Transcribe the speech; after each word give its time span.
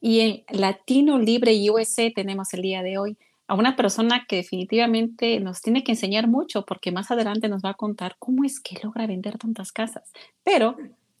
Y 0.00 0.20
en 0.20 0.44
Latino 0.48 1.18
Libre 1.18 1.54
USA 1.70 2.10
tenemos 2.14 2.54
el 2.54 2.62
día 2.62 2.82
de 2.82 2.98
hoy 2.98 3.18
a 3.46 3.54
una 3.54 3.76
persona 3.76 4.24
que 4.28 4.36
definitivamente 4.36 5.40
nos 5.40 5.60
tiene 5.60 5.82
que 5.84 5.92
enseñar 5.92 6.28
mucho 6.28 6.64
porque 6.64 6.92
más 6.92 7.10
adelante 7.10 7.48
nos 7.48 7.62
va 7.62 7.70
a 7.70 7.74
contar 7.74 8.16
cómo 8.18 8.44
es 8.44 8.60
que 8.60 8.78
logra 8.82 9.06
vender 9.06 9.38
tantas 9.38 9.72
casas. 9.72 10.12
Pero 10.44 10.76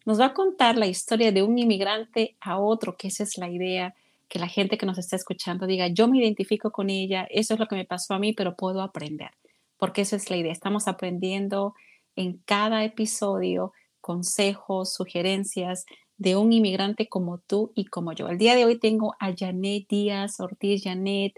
nos 0.06 0.20
va 0.20 0.26
a 0.26 0.34
contar 0.34 0.78
la 0.78 0.86
historia 0.86 1.32
de 1.32 1.42
un 1.42 1.58
inmigrante 1.58 2.36
a 2.40 2.58
otro, 2.58 2.96
que 2.96 3.08
esa 3.08 3.24
es 3.24 3.36
la 3.36 3.50
idea, 3.50 3.94
que 4.28 4.38
la 4.38 4.48
gente 4.48 4.78
que 4.78 4.86
nos 4.86 4.96
está 4.96 5.16
escuchando 5.16 5.66
diga, 5.66 5.88
yo 5.88 6.08
me 6.08 6.18
identifico 6.18 6.70
con 6.70 6.88
ella, 6.88 7.26
eso 7.30 7.54
es 7.54 7.60
lo 7.60 7.66
que 7.66 7.76
me 7.76 7.84
pasó 7.84 8.14
a 8.14 8.18
mí, 8.18 8.32
pero 8.32 8.56
puedo 8.56 8.80
aprender, 8.80 9.30
porque 9.76 10.02
esa 10.02 10.16
es 10.16 10.30
la 10.30 10.36
idea. 10.36 10.52
Estamos 10.52 10.88
aprendiendo 10.88 11.74
en 12.16 12.38
cada 12.44 12.84
episodio 12.84 13.72
consejos, 14.00 14.94
sugerencias 14.94 15.84
de 16.20 16.36
un 16.36 16.52
inmigrante 16.52 17.08
como 17.08 17.38
tú 17.38 17.72
y 17.74 17.86
como 17.86 18.12
yo. 18.12 18.28
El 18.28 18.36
día 18.36 18.54
de 18.54 18.66
hoy 18.66 18.78
tengo 18.78 19.16
a 19.18 19.32
Janet 19.34 19.88
Díaz 19.88 20.38
Ortiz. 20.38 20.84
Janet, 20.84 21.32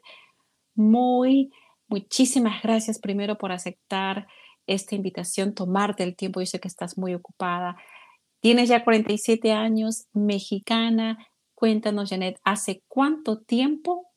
muy, 0.75 1.53
muchísimas 1.87 2.61
gracias 2.65 2.99
primero 2.99 3.39
por 3.39 3.53
aceptar 3.53 4.27
esta 4.67 4.97
invitación, 4.97 5.55
tomarte 5.55 6.03
el 6.03 6.17
tiempo. 6.17 6.41
Yo 6.41 6.47
sé 6.47 6.59
que 6.59 6.67
estás 6.67 6.99
muy 6.99 7.15
ocupada. 7.15 7.77
Tienes 8.41 8.69
ya 8.69 8.83
47 8.83 9.53
años, 9.53 10.09
mexicana. 10.13 11.29
Cuéntanos, 11.55 12.11
Janet, 12.11 12.41
¿hace 12.43 12.83
cuánto 12.89 13.39
tiempo 13.39 14.09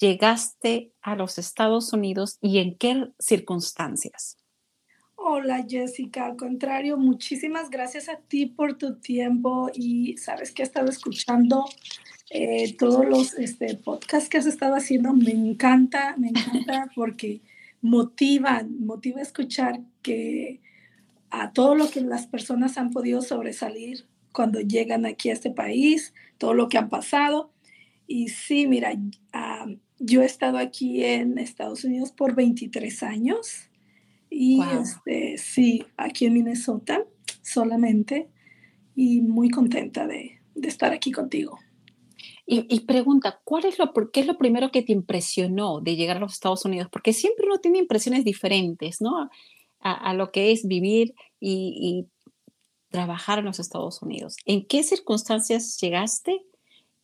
llegaste 0.00 0.92
a 1.00 1.14
los 1.14 1.38
Estados 1.38 1.92
Unidos 1.92 2.38
y 2.40 2.58
en 2.58 2.76
qué 2.76 3.12
circunstancias? 3.20 4.37
Hola 5.20 5.66
Jessica, 5.68 6.26
al 6.26 6.36
contrario, 6.36 6.96
muchísimas 6.96 7.70
gracias 7.70 8.08
a 8.08 8.18
ti 8.18 8.46
por 8.46 8.78
tu 8.78 9.00
tiempo 9.00 9.68
y 9.74 10.16
sabes 10.16 10.52
que 10.52 10.62
he 10.62 10.64
estado 10.64 10.88
escuchando 10.88 11.64
eh, 12.30 12.76
todos 12.78 13.04
los 13.04 13.34
este, 13.34 13.74
podcasts 13.74 14.28
que 14.28 14.38
has 14.38 14.46
estado 14.46 14.76
haciendo. 14.76 15.12
Me 15.14 15.32
encanta, 15.32 16.14
me 16.18 16.28
encanta 16.28 16.88
porque 16.94 17.40
motivan, 17.82 18.78
motiva 18.86 19.18
a 19.18 19.22
escuchar 19.22 19.80
que 20.02 20.60
a 21.30 21.52
todo 21.52 21.74
lo 21.74 21.90
que 21.90 22.00
las 22.00 22.28
personas 22.28 22.78
han 22.78 22.90
podido 22.90 23.20
sobresalir 23.20 24.06
cuando 24.30 24.60
llegan 24.60 25.04
aquí 25.04 25.30
a 25.30 25.32
este 25.32 25.50
país, 25.50 26.14
todo 26.38 26.54
lo 26.54 26.68
que 26.68 26.78
han 26.78 26.88
pasado. 26.88 27.50
Y 28.06 28.28
sí, 28.28 28.68
mira, 28.68 28.92
ah, 29.32 29.66
yo 29.98 30.22
he 30.22 30.26
estado 30.26 30.58
aquí 30.58 31.02
en 31.02 31.38
Estados 31.38 31.82
Unidos 31.82 32.12
por 32.12 32.36
23 32.36 33.02
años 33.02 33.67
y 34.30 34.60
este, 34.62 35.38
sí, 35.38 35.84
aquí 35.96 36.26
en 36.26 36.34
Minnesota 36.34 37.04
solamente 37.42 38.28
y 38.94 39.20
muy 39.20 39.48
contenta 39.48 40.06
de, 40.06 40.40
de 40.54 40.68
estar 40.68 40.92
aquí 40.92 41.12
contigo. 41.12 41.58
Y, 42.46 42.66
y, 42.74 42.80
pregunta, 42.80 43.40
¿cuál 43.44 43.66
es 43.66 43.78
lo, 43.78 43.92
¿qué 44.10 44.20
es 44.20 44.26
lo 44.26 44.38
primero 44.38 44.70
que 44.70 44.82
te 44.82 44.92
impresionó 44.92 45.80
de 45.80 45.96
llegar 45.96 46.16
a 46.16 46.20
los 46.20 46.32
Estados 46.32 46.64
Unidos? 46.64 46.88
Porque 46.90 47.12
siempre 47.12 47.46
uno 47.46 47.58
tiene 47.58 47.78
impresiones 47.78 48.24
diferentes, 48.24 49.02
¿no? 49.02 49.28
A, 49.80 49.92
a 49.92 50.14
lo 50.14 50.32
que 50.32 50.50
es 50.50 50.66
vivir 50.66 51.14
y, 51.38 51.76
y, 51.78 52.06
trabajar 52.90 53.38
en 53.38 53.44
los 53.44 53.60
Estados 53.60 54.00
Unidos. 54.00 54.36
¿En 54.46 54.66
qué 54.66 54.82
circunstancias 54.82 55.78
llegaste 55.78 56.42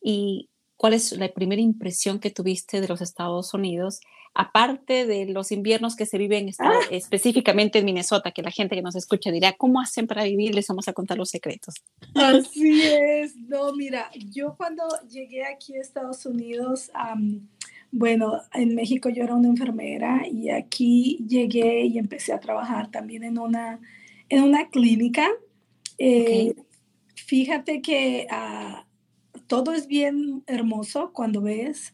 y 0.01 0.49
cuál 0.77 0.93
es 0.93 1.11
la 1.13 1.31
primera 1.33 1.61
impresión 1.61 2.19
que 2.19 2.31
tuviste 2.31 2.81
de 2.81 2.87
los 2.87 3.01
Estados 3.01 3.53
Unidos 3.53 3.99
aparte 4.35 5.05
de 5.05 5.25
los 5.27 5.51
inviernos 5.51 5.95
que 5.95 6.05
se 6.05 6.17
viven 6.17 6.51
ah. 6.59 6.73
específicamente 6.91 7.79
en 7.79 7.85
Minnesota, 7.85 8.31
que 8.31 8.41
la 8.41 8.51
gente 8.51 8.75
que 8.75 8.81
nos 8.81 8.95
escucha 8.95 9.31
dirá, 9.31 9.53
¿cómo 9.53 9.79
hacen 9.79 10.07
para 10.07 10.25
vivir? 10.25 10.53
Les 10.53 10.67
vamos 10.67 10.87
a 10.89 10.93
contar 10.93 11.17
los 11.17 11.29
secretos. 11.29 11.75
Así 12.13 12.83
es, 12.83 13.35
no, 13.37 13.73
mira, 13.73 14.11
yo 14.13 14.55
cuando 14.57 14.83
llegué 15.09 15.45
aquí 15.45 15.77
a 15.77 15.81
Estados 15.81 16.25
Unidos, 16.25 16.91
bueno, 17.91 18.41
en 18.53 18.75
México 18.75 19.09
yo 19.09 19.23
era 19.23 19.35
una 19.35 19.47
enfermera 19.47 20.27
y 20.29 20.49
aquí 20.49 21.25
llegué 21.27 21.85
y 21.85 21.97
empecé 21.97 22.33
a 22.33 22.39
trabajar 22.41 22.91
también 22.91 23.23
en 23.23 23.39
una, 23.39 23.79
en 24.27 24.43
una 24.43 24.69
clínica. 24.69 25.29
Eh, 25.97 26.53
fíjate 27.15 27.81
que 27.81 28.27
ah, 28.29 28.84
todo 29.47 29.73
es 29.73 29.87
bien 29.87 30.43
hermoso 30.47 31.11
cuando 31.13 31.41
ves 31.41 31.93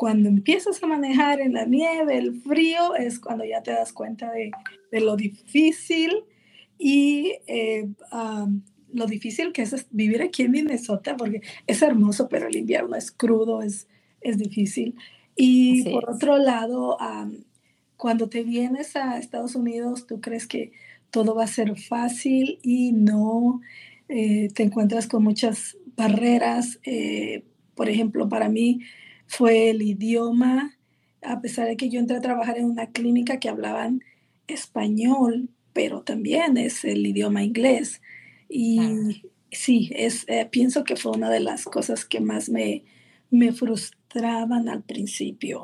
cuando 0.00 0.30
empiezas 0.30 0.82
a 0.82 0.86
manejar 0.86 1.42
en 1.42 1.52
la 1.52 1.66
nieve, 1.66 2.16
el 2.16 2.40
frío, 2.40 2.94
es 2.94 3.20
cuando 3.20 3.44
ya 3.44 3.62
te 3.62 3.72
das 3.72 3.92
cuenta 3.92 4.32
de, 4.32 4.50
de 4.90 5.00
lo 5.02 5.14
difícil 5.14 6.24
y 6.78 7.34
eh, 7.46 7.86
lo 8.94 9.06
difícil 9.06 9.52
que 9.52 9.60
es 9.60 9.86
vivir 9.90 10.22
aquí 10.22 10.44
en 10.44 10.52
Minnesota, 10.52 11.18
porque 11.18 11.42
es 11.66 11.82
hermoso, 11.82 12.30
pero 12.30 12.48
el 12.48 12.56
invierno 12.56 12.96
es 12.96 13.10
crudo, 13.10 13.60
es, 13.60 13.88
es 14.22 14.38
difícil. 14.38 14.94
Y 15.36 15.84
por 15.90 16.08
otro 16.08 16.38
lado, 16.38 16.96
cuando 17.98 18.30
te 18.30 18.42
vienes 18.42 18.96
a 18.96 19.18
Estados 19.18 19.54
Unidos, 19.54 20.06
tú 20.06 20.22
crees 20.22 20.46
que 20.46 20.72
todo 21.10 21.34
va 21.34 21.44
a 21.44 21.46
ser 21.46 21.78
fácil 21.78 22.58
y 22.62 22.92
no, 22.92 23.60
eh, 24.08 24.48
te 24.54 24.62
encuentras 24.62 25.06
con 25.06 25.22
muchas 25.22 25.76
barreras. 26.00 26.78
Eh, 26.84 27.44
por 27.74 27.88
ejemplo, 27.88 28.28
para 28.28 28.48
mí, 28.48 28.80
fue 29.26 29.70
el 29.70 29.82
idioma, 29.82 30.76
a 31.22 31.40
pesar 31.40 31.68
de 31.68 31.76
que 31.76 31.88
yo 31.88 32.00
entré 32.00 32.16
a 32.16 32.20
trabajar 32.20 32.58
en 32.58 32.64
una 32.64 32.90
clínica 32.90 33.38
que 33.38 33.48
hablaban 33.48 34.02
español, 34.48 35.50
pero 35.72 36.02
también 36.02 36.56
es 36.56 36.84
el 36.84 37.06
idioma 37.06 37.44
inglés. 37.44 38.02
Y 38.48 39.22
sí, 39.52 39.90
es, 39.94 40.24
eh, 40.28 40.48
pienso 40.50 40.82
que 40.84 40.96
fue 40.96 41.12
una 41.12 41.30
de 41.30 41.40
las 41.40 41.64
cosas 41.64 42.04
que 42.04 42.20
más 42.20 42.48
me, 42.48 42.84
me 43.30 43.52
frustraban 43.52 44.68
al 44.68 44.82
principio. 44.82 45.62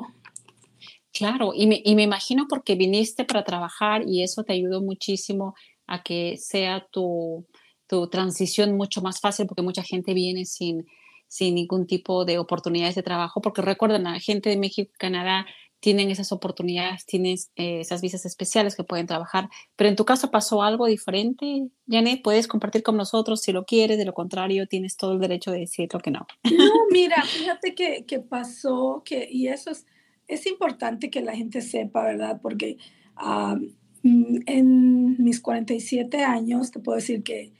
Claro, 1.11 1.51
y 1.53 1.67
me, 1.67 1.81
y 1.83 1.95
me 1.95 2.03
imagino 2.03 2.47
porque 2.47 2.75
viniste 2.75 3.25
para 3.25 3.43
trabajar 3.43 4.03
y 4.07 4.23
eso 4.23 4.43
te 4.43 4.53
ayudó 4.53 4.81
muchísimo 4.81 5.55
a 5.87 6.03
que 6.03 6.37
sea 6.37 6.85
tu, 6.91 7.45
tu 7.87 8.07
transición 8.09 8.75
mucho 8.75 9.01
más 9.01 9.19
fácil 9.19 9.47
porque 9.47 9.61
mucha 9.61 9.83
gente 9.83 10.13
viene 10.13 10.45
sin, 10.45 10.85
sin 11.27 11.55
ningún 11.55 11.87
tipo 11.87 12.25
de 12.25 12.37
oportunidades 12.37 12.95
de 12.95 13.03
trabajo, 13.03 13.41
porque 13.41 13.61
recuerden, 13.61 14.03
la 14.03 14.19
gente 14.19 14.49
de 14.49 14.57
México 14.57 14.91
y 14.93 14.97
Canadá 14.97 15.45
tienen 15.79 16.09
esas 16.09 16.31
oportunidades, 16.31 17.05
tienen 17.05 17.37
eh, 17.55 17.81
esas 17.81 18.01
visas 18.01 18.25
especiales 18.25 18.75
que 18.75 18.83
pueden 18.83 19.05
trabajar. 19.05 19.49
Pero 19.75 19.89
en 19.89 19.95
tu 19.95 20.05
caso 20.05 20.31
pasó 20.31 20.63
algo 20.63 20.87
diferente, 20.87 21.67
Janet, 21.87 22.21
puedes 22.23 22.47
compartir 22.47 22.81
con 22.83 22.97
nosotros 22.97 23.41
si 23.41 23.51
lo 23.51 23.65
quieres, 23.65 23.97
de 23.97 24.05
lo 24.05 24.13
contrario 24.13 24.67
tienes 24.67 24.97
todo 24.97 25.13
el 25.13 25.19
derecho 25.19 25.51
de 25.51 25.59
decir 25.59 25.89
lo 25.93 25.99
que 25.99 26.11
no. 26.11 26.25
No, 26.43 26.71
mira, 26.91 27.21
fíjate 27.23 27.75
que, 27.75 28.05
que 28.05 28.19
pasó, 28.19 29.03
que, 29.05 29.27
y 29.29 29.47
eso 29.47 29.69
es, 29.69 29.85
es 30.27 30.47
importante 30.47 31.09
que 31.09 31.21
la 31.21 31.35
gente 31.35 31.61
sepa, 31.61 32.03
¿verdad? 32.03 32.39
Porque 32.41 32.77
en 34.03 35.23
mis 35.23 35.41
47 35.41 36.23
años, 36.23 36.71
te 36.71 36.79
puedo 36.79 36.97
decir 36.97 37.23
que 37.23 37.51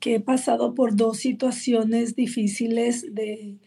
que 0.00 0.16
he 0.16 0.20
pasado 0.20 0.74
por 0.74 0.96
dos 0.96 1.18
situaciones 1.18 2.16
difíciles 2.16 3.14
de, 3.14 3.58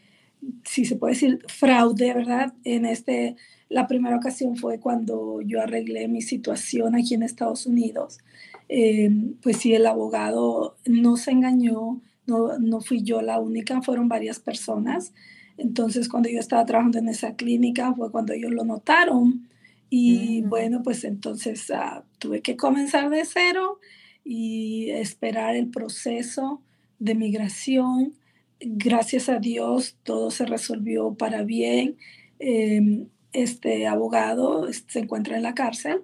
si 0.66 0.86
se 0.86 0.96
puede 0.96 1.14
decir, 1.14 1.40
fraude, 1.48 2.14
¿verdad? 2.14 2.54
En 2.64 2.86
este, 2.86 3.36
la 3.70 3.88
primera 3.88 4.18
ocasión 4.18 4.58
fue 4.58 4.80
cuando 4.80 5.42
yo 5.42 5.62
arreglé 5.62 6.08
mi 6.08 6.22
situación 6.22 6.96
aquí 6.96 7.14
en 7.14 7.24
Estados 7.24 7.66
Unidos. 7.66 8.20
Eh, 8.68 9.10
pues 9.42 9.58
sí, 9.58 9.74
el 9.74 9.86
abogado 9.86 10.76
no 10.86 11.18
se 11.18 11.32
engañó, 11.32 12.02
no, 12.26 12.58
no 12.58 12.82
fui 12.82 13.04
yo 13.04 13.22
la 13.22 13.40
única, 13.40 13.82
fueron 13.82 14.10
varias 14.10 14.40
personas. 14.40 15.14
Entonces, 15.58 16.10
cuando 16.10 16.30
yo 16.30 16.40
estaba 16.40 16.66
trabajando 16.66 16.98
en 16.98 17.10
esa 17.10 17.36
clínica, 17.36 17.94
fue 17.94 18.12
cuando 18.12 18.34
ellos 18.34 18.52
lo 18.52 18.64
notaron. 18.64 19.48
Y 19.90 20.42
mm. 20.42 20.50
bueno, 20.50 20.82
pues 20.82 21.04
entonces 21.04 21.70
uh, 21.70 22.02
tuve 22.18 22.42
que 22.42 22.58
comenzar 22.58 23.12
de 23.12 23.26
cero 23.26 23.80
y 24.24 24.90
esperar 24.92 25.56
el 25.56 25.70
proceso 25.70 26.62
de 27.00 27.16
migración. 27.16 28.14
Gracias 28.60 29.30
a 29.30 29.40
Dios 29.40 29.98
todo 30.04 30.32
se 30.32 30.46
resolvió 30.46 31.14
para 31.14 31.44
bien. 31.44 31.98
Em, 32.40 33.08
este 33.34 33.88
abogado 33.88 34.68
se 34.88 35.00
encuentra 35.00 35.36
en 35.38 35.44
la 35.44 35.56
cárcel 35.56 36.04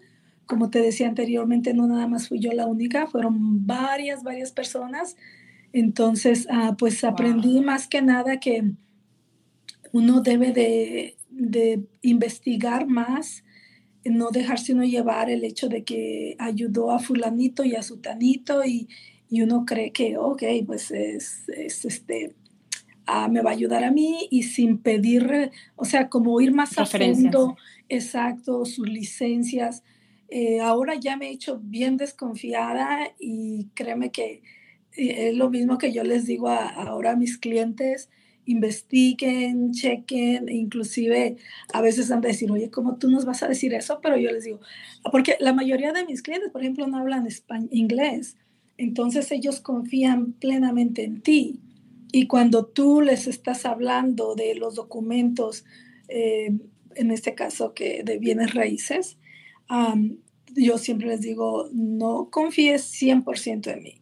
como 0.49 0.71
te 0.71 0.81
decía 0.81 1.07
anteriormente, 1.07 1.75
no 1.75 1.85
nada 1.85 2.07
más 2.07 2.27
fui 2.27 2.39
yo 2.39 2.51
la 2.53 2.65
única, 2.65 3.05
fueron 3.05 3.67
varias, 3.67 4.23
varias 4.23 4.51
personas. 4.51 5.15
Entonces, 5.73 6.47
ah, 6.49 6.75
pues 6.75 7.03
aprendí 7.03 7.61
más 7.61 7.87
que 7.87 8.01
nada 8.01 8.39
que 8.39 8.63
uno 9.91 10.21
debe 10.21 10.51
de, 10.51 11.17
de 11.29 11.83
investigar 12.01 12.87
más, 12.87 13.43
no 14.05 14.31
dejarse 14.31 14.73
uno 14.73 14.83
llevar 14.83 15.29
el 15.29 15.43
hecho 15.43 15.67
de 15.67 15.83
que 15.83 16.35
ayudó 16.39 16.91
a 16.91 16.99
fulanito 16.99 17.63
y 17.63 17.75
a 17.75 17.83
sutanito 17.83 18.63
y, 18.65 18.87
y 19.29 19.41
uno 19.41 19.65
cree 19.65 19.91
que, 19.91 20.17
ok, 20.17 20.43
pues 20.65 20.91
es, 20.91 21.49
es 21.49 21.85
este, 21.85 22.33
ah, 23.05 23.27
me 23.27 23.41
va 23.41 23.51
a 23.51 23.53
ayudar 23.53 23.83
a 23.83 23.91
mí 23.91 24.27
y 24.29 24.43
sin 24.43 24.77
pedir, 24.77 25.51
o 25.75 25.85
sea, 25.85 26.09
como 26.09 26.39
ir 26.41 26.53
más 26.53 26.77
a 26.77 26.85
fondo, 26.85 27.57
exacto, 27.89 28.65
sus 28.65 28.87
licencias. 28.87 29.83
Eh, 30.29 30.59
ahora 30.59 30.95
ya 30.95 31.17
me 31.17 31.27
he 31.27 31.31
hecho 31.31 31.59
bien 31.61 31.97
desconfiada 31.97 33.11
y 33.19 33.65
créeme 33.73 34.11
que 34.11 34.43
eh, 34.95 35.29
es 35.29 35.35
lo 35.35 35.49
mismo 35.49 35.77
que 35.77 35.91
yo 35.91 36.03
les 36.03 36.25
digo 36.25 36.49
ahora 36.49 37.11
a 37.11 37.15
mis 37.15 37.37
clientes, 37.37 38.09
investiguen, 38.49 39.71
chequen, 39.71 40.49
inclusive 40.49 41.37
a 41.71 41.81
veces 41.81 42.09
han 42.11 42.21
de 42.21 42.29
decir, 42.29 42.51
oye, 42.51 42.71
¿cómo 42.71 42.97
tú 42.97 43.09
nos 43.09 43.25
vas 43.25 43.43
a 43.43 43.47
decir 43.47 43.73
eso? 43.73 43.99
Pero 44.01 44.17
yo 44.17 44.31
les 44.31 44.43
digo, 44.43 44.59
porque 45.11 45.37
la 45.39 45.53
mayoría 45.53 45.93
de 45.93 46.05
mis 46.05 46.23
clientes, 46.23 46.49
por 46.51 46.61
ejemplo, 46.61 46.87
no 46.87 46.97
hablan 46.97 47.27
español, 47.27 47.69
inglés, 47.71 48.37
entonces 48.77 49.31
ellos 49.31 49.59
confían 49.59 50.33
plenamente 50.33 51.03
en 51.03 51.21
ti. 51.21 51.59
Y 52.11 52.25
cuando 52.25 52.65
tú 52.65 53.01
les 53.01 53.27
estás 53.27 53.65
hablando 53.65 54.33
de 54.33 54.55
los 54.55 54.73
documentos, 54.73 55.63
eh, 56.07 56.51
en 56.95 57.11
este 57.11 57.35
caso 57.35 57.73
que 57.75 58.03
de 58.03 58.17
bienes 58.17 58.55
raíces, 58.55 59.17
yo 60.55 60.77
siempre 60.79 61.07
les 61.07 61.21
digo, 61.21 61.69
no 61.71 62.29
confíes 62.31 62.91
100% 62.99 63.71
en 63.71 63.83
mí. 63.83 63.98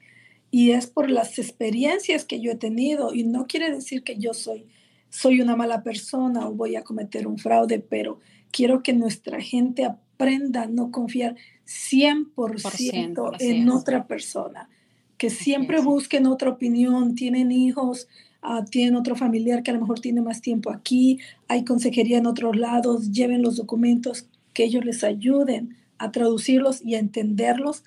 Y 0.49 0.71
es 0.71 0.87
por 0.87 1.09
las 1.09 1.39
experiencias 1.39 2.25
que 2.25 2.39
yo 2.39 2.51
he 2.51 2.55
tenido 2.55 3.13
y 3.13 3.23
no 3.23 3.47
quiere 3.47 3.71
decir 3.71 4.03
que 4.03 4.17
yo 4.17 4.33
soy, 4.33 4.65
soy 5.09 5.41
una 5.41 5.55
mala 5.55 5.83
persona 5.83 6.47
o 6.47 6.53
voy 6.53 6.75
a 6.75 6.83
cometer 6.83 7.27
un 7.27 7.37
fraude, 7.37 7.79
pero 7.79 8.19
quiero 8.51 8.81
que 8.81 8.93
nuestra 8.93 9.41
gente 9.41 9.85
aprenda 9.85 10.63
a 10.63 10.67
no 10.67 10.91
confiar 10.91 11.35
100% 11.65 13.35
en 13.39 13.69
otra 13.69 14.07
persona, 14.07 14.69
que 15.17 15.29
siempre 15.29 15.81
busquen 15.81 16.27
otra 16.27 16.49
opinión, 16.49 17.15
tienen 17.15 17.51
hijos, 17.51 18.07
uh, 18.43 18.63
tienen 18.65 18.95
otro 18.95 19.15
familiar 19.15 19.63
que 19.63 19.71
a 19.71 19.73
lo 19.73 19.81
mejor 19.81 19.99
tiene 19.99 20.21
más 20.21 20.41
tiempo 20.41 20.71
aquí, 20.71 21.19
hay 21.47 21.65
consejería 21.65 22.19
en 22.19 22.25
otros 22.25 22.55
lados, 22.55 23.11
lleven 23.11 23.41
los 23.41 23.57
documentos, 23.57 24.27
que 24.53 24.63
ellos 24.63 24.85
les 24.85 25.03
ayuden 25.03 25.75
a 25.97 26.11
traducirlos 26.11 26.81
y 26.83 26.95
a 26.95 26.99
entenderlos, 26.99 27.83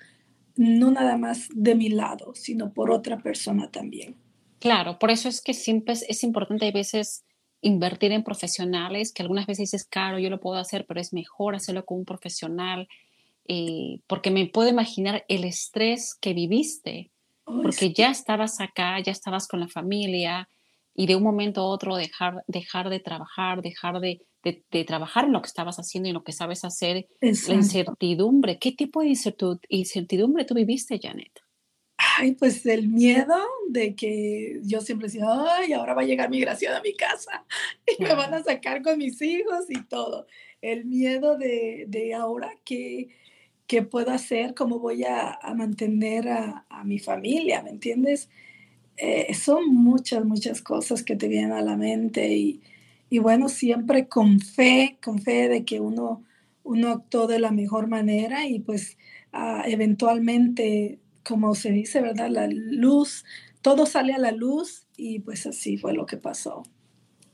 no 0.55 0.91
nada 0.91 1.17
más 1.17 1.47
de 1.53 1.75
mi 1.75 1.89
lado, 1.89 2.33
sino 2.35 2.73
por 2.73 2.91
otra 2.91 3.17
persona 3.19 3.69
también. 3.69 4.15
Claro, 4.59 4.99
por 4.99 5.09
eso 5.09 5.27
es 5.27 5.41
que 5.41 5.53
siempre 5.53 5.93
es, 5.93 6.23
importante 6.23 6.67
a 6.67 6.71
veces 6.71 7.23
invertir 7.61 8.11
en 8.11 8.23
profesionales, 8.23 9.11
que 9.11 9.23
algunas 9.23 9.47
veces 9.47 9.73
es 9.73 9.85
caro, 9.85 10.19
yo 10.19 10.29
lo 10.29 10.39
puedo 10.39 10.57
hacer, 10.57 10.85
pero 10.85 10.99
es 10.99 11.13
mejor 11.13 11.55
hacerlo 11.55 11.85
con 11.85 11.99
un 11.99 12.05
profesional, 12.05 12.87
eh, 13.47 13.99
porque 14.07 14.29
me 14.29 14.45
puedo 14.47 14.69
imaginar 14.69 15.25
el 15.27 15.43
estrés 15.43 16.15
que 16.15 16.33
viviste, 16.33 17.09
porque 17.43 17.91
ya 17.91 18.11
estabas 18.11 18.61
acá, 18.61 18.99
ya 18.99 19.11
estabas 19.11 19.47
con 19.47 19.59
la 19.59 19.67
familia, 19.67 20.47
y 20.93 21.07
de 21.07 21.15
un 21.15 21.23
momento 21.23 21.61
a 21.61 21.65
otro 21.65 21.95
dejar, 21.95 22.43
dejar 22.47 22.89
de 22.89 22.99
trabajar, 22.99 23.61
dejar 23.61 23.99
de, 23.99 24.21
de, 24.43 24.83
trabajar 24.85 25.25
en 25.25 25.33
lo 25.33 25.41
que 25.41 25.47
estabas 25.47 25.77
haciendo 25.77 26.07
y 26.07 26.11
en 26.11 26.15
lo 26.15 26.23
que 26.23 26.31
sabes 26.31 26.63
hacer, 26.63 27.07
la 27.21 27.53
incertidumbre. 27.53 28.57
¿Qué 28.59 28.71
tipo 28.71 29.01
de 29.01 29.13
incertidumbre 29.69 30.45
tú 30.45 30.55
viviste, 30.55 30.99
Janet? 31.01 31.31
Ay, 32.17 32.33
pues 32.33 32.65
el 32.65 32.87
miedo 32.87 33.35
de 33.69 33.95
que 33.95 34.59
yo 34.63 34.81
siempre 34.81 35.07
decía, 35.07 35.25
ay, 35.27 35.73
ahora 35.73 35.93
va 35.93 36.01
a 36.01 36.05
llegar 36.05 36.29
migración 36.29 36.73
a 36.73 36.81
mi 36.81 36.95
casa 36.95 37.45
y 37.99 38.01
me 38.01 38.13
van 38.15 38.33
a 38.33 38.43
sacar 38.43 38.81
con 38.81 38.97
mis 38.97 39.21
hijos 39.21 39.65
y 39.69 39.83
todo. 39.83 40.25
El 40.61 40.85
miedo 40.85 41.37
de, 41.37 41.85
de 41.87 42.13
ahora 42.15 42.55
qué, 42.65 43.09
qué 43.67 43.83
puedo 43.83 44.11
hacer, 44.11 44.55
cómo 44.55 44.79
voy 44.79 45.03
a, 45.03 45.31
a 45.31 45.53
mantener 45.53 46.27
a, 46.27 46.65
a, 46.69 46.83
mi 46.83 46.97
familia, 46.97 47.61
¿me 47.61 47.69
entiendes? 47.69 48.29
Eh, 48.97 49.33
son 49.33 49.73
muchas, 49.73 50.25
muchas 50.25 50.61
cosas 50.61 51.03
que 51.03 51.15
te 51.15 51.27
vienen 51.27 51.51
a 51.51 51.61
la 51.61 51.77
mente 51.77 52.33
y, 52.33 52.61
y 53.11 53.19
bueno, 53.19 53.49
siempre 53.49 54.07
con 54.07 54.39
fe, 54.39 54.97
con 55.03 55.19
fe 55.19 55.49
de 55.49 55.65
que 55.65 55.81
uno, 55.81 56.23
uno 56.63 56.91
actuó 56.91 57.27
de 57.27 57.39
la 57.39 57.51
mejor 57.51 57.87
manera 57.87 58.47
y 58.47 58.59
pues 58.59 58.97
ah, 59.33 59.63
eventualmente, 59.67 60.97
como 61.21 61.53
se 61.53 61.71
dice, 61.71 61.99
¿verdad? 61.99 62.29
La 62.29 62.47
luz, 62.47 63.25
todo 63.61 63.85
sale 63.85 64.13
a 64.13 64.17
la 64.17 64.31
luz 64.31 64.87
y 64.95 65.19
pues 65.19 65.45
así 65.45 65.77
fue 65.77 65.93
lo 65.93 66.05
que 66.05 66.15
pasó. 66.15 66.63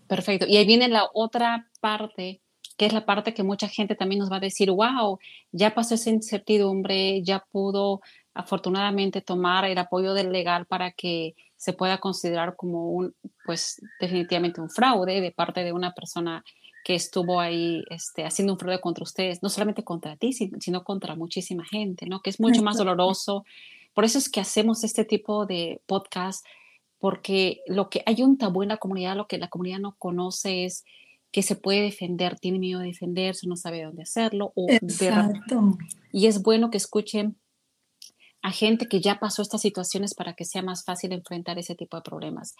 Perfecto. 0.07 0.47
Y 0.47 0.57
ahí 0.57 0.65
viene 0.65 0.87
la 0.87 1.03
otra 1.13 1.69
parte, 1.79 2.41
que 2.75 2.87
es 2.87 2.93
la 2.93 3.05
parte 3.05 3.35
que 3.35 3.43
mucha 3.43 3.67
gente 3.67 3.93
también 3.93 4.17
nos 4.17 4.31
va 4.31 4.37
a 4.37 4.39
decir, 4.39 4.71
wow, 4.71 5.19
ya 5.51 5.75
pasó 5.75 5.93
esa 5.93 6.09
incertidumbre, 6.09 7.21
ya 7.21 7.45
pudo 7.51 8.01
afortunadamente 8.33 9.21
tomar 9.21 9.65
el 9.65 9.77
apoyo 9.77 10.15
del 10.15 10.31
legal 10.31 10.65
para 10.65 10.91
que 10.91 11.35
se 11.57 11.73
pueda 11.73 11.97
considerar 11.97 12.55
como 12.55 12.91
un, 12.91 13.15
pues 13.45 13.81
definitivamente 13.99 14.61
un 14.61 14.69
fraude 14.69 15.19
de 15.19 15.31
parte 15.31 15.63
de 15.63 15.73
una 15.73 15.93
persona 15.93 16.43
que 16.85 16.95
estuvo 16.95 17.41
ahí 17.41 17.83
este, 17.89 18.23
haciendo 18.23 18.53
un 18.53 18.59
fraude 18.59 18.79
contra 18.79 19.03
ustedes, 19.03 19.43
no 19.43 19.49
solamente 19.49 19.83
contra 19.83 20.15
ti, 20.15 20.31
sino 20.31 20.83
contra 20.85 21.15
muchísima 21.15 21.65
gente, 21.65 22.05
¿no? 22.05 22.21
Que 22.21 22.29
es 22.29 22.39
mucho 22.39 22.63
más 22.63 22.77
doloroso. 22.77 23.43
Por 23.93 24.05
eso 24.05 24.17
es 24.17 24.29
que 24.29 24.39
hacemos 24.39 24.85
este 24.85 25.03
tipo 25.03 25.45
de 25.45 25.81
podcast, 25.85 26.45
porque 26.99 27.59
lo 27.67 27.89
que 27.89 28.03
hay 28.05 28.21
un 28.23 28.37
tabú 28.37 28.63
en 28.63 28.69
la 28.69 28.77
comunidad, 28.77 29.17
lo 29.17 29.27
que 29.27 29.37
la 29.37 29.49
comunidad 29.49 29.79
no 29.79 29.95
conoce 29.97 30.63
es 30.63 30.85
que 31.31 31.43
se 31.43 31.55
puede 31.55 31.81
defender, 31.81 32.39
tiene 32.39 32.59
miedo 32.59 32.79
de 32.79 32.87
defenderse, 32.87 33.47
no 33.47 33.57
sabe 33.57 33.83
dónde 33.83 34.03
hacerlo. 34.03 34.53
O 34.55 34.67
Exacto. 34.69 35.77
y 36.13 36.27
es 36.27 36.41
bueno 36.41 36.69
que 36.69 36.77
escuchen 36.77 37.35
a 38.47 38.51
gente 38.51 38.87
que 38.87 39.01
ya 39.01 39.19
pasó 39.19 39.41
estas 39.41 39.61
situaciones 39.61 40.13
para 40.13 40.33
que 40.33 40.45
sea 40.45 40.61
más 40.61 40.85
fácil 40.85 41.11
enfrentar 41.11 41.59
ese 41.59 41.75
tipo 41.75 41.97
de 41.97 42.03
problemas. 42.03 42.55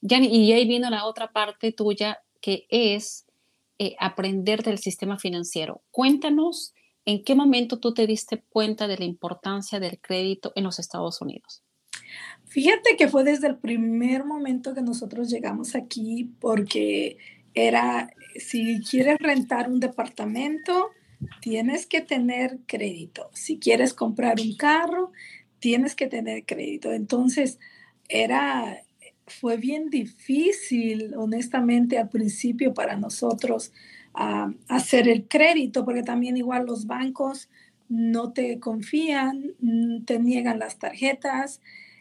y 0.00 0.52
ahí 0.52 0.66
viene 0.66 0.90
la 0.90 1.04
otra 1.04 1.30
parte 1.30 1.70
tuya, 1.70 2.18
que 2.40 2.66
es 2.70 3.24
eh, 3.78 3.94
aprender 4.00 4.64
del 4.64 4.78
sistema 4.78 5.16
financiero. 5.16 5.82
Cuéntanos 5.92 6.74
en 7.04 7.22
qué 7.22 7.36
momento 7.36 7.78
tú 7.78 7.94
te 7.94 8.08
diste 8.08 8.42
cuenta 8.48 8.88
de 8.88 8.98
la 8.98 9.04
importancia 9.04 9.78
del 9.78 10.00
crédito 10.00 10.50
en 10.56 10.64
los 10.64 10.80
Estados 10.80 11.22
Unidos. 11.22 11.62
Fíjate 12.46 12.96
que 12.96 13.06
fue 13.06 13.22
desde 13.22 13.46
el 13.46 13.58
primer 13.58 14.24
momento 14.24 14.74
que 14.74 14.82
nosotros 14.82 15.30
llegamos 15.30 15.76
aquí, 15.76 16.32
porque 16.40 17.16
era, 17.54 18.10
si 18.34 18.80
quieres 18.80 19.18
rentar 19.20 19.70
un 19.70 19.78
departamento, 19.78 20.90
tienes 21.40 21.86
que 21.86 22.00
tener 22.00 22.58
crédito. 22.66 23.30
Si 23.32 23.58
quieres 23.58 23.94
comprar 23.94 24.40
un 24.40 24.54
carro, 24.56 25.12
tienes 25.58 25.94
que 25.94 26.06
tener 26.06 26.44
crédito. 26.44 26.92
Entonces, 26.92 27.58
era, 28.08 28.82
fue 29.26 29.56
bien 29.56 29.90
difícil, 29.90 31.14
honestamente, 31.16 31.98
al 31.98 32.08
principio 32.08 32.74
para 32.74 32.96
nosotros 32.96 33.72
ah, 34.14 34.52
hacer 34.68 35.08
el 35.08 35.28
crédito, 35.28 35.84
porque 35.84 36.02
también 36.02 36.36
igual 36.36 36.66
los 36.66 36.86
bancos 36.86 37.48
no 37.88 38.32
te 38.32 38.58
confían, 38.60 39.54
mm, 39.60 40.04
te 40.04 40.18
niegan 40.18 40.58
las 40.58 40.78
tarjetas. 40.78 41.60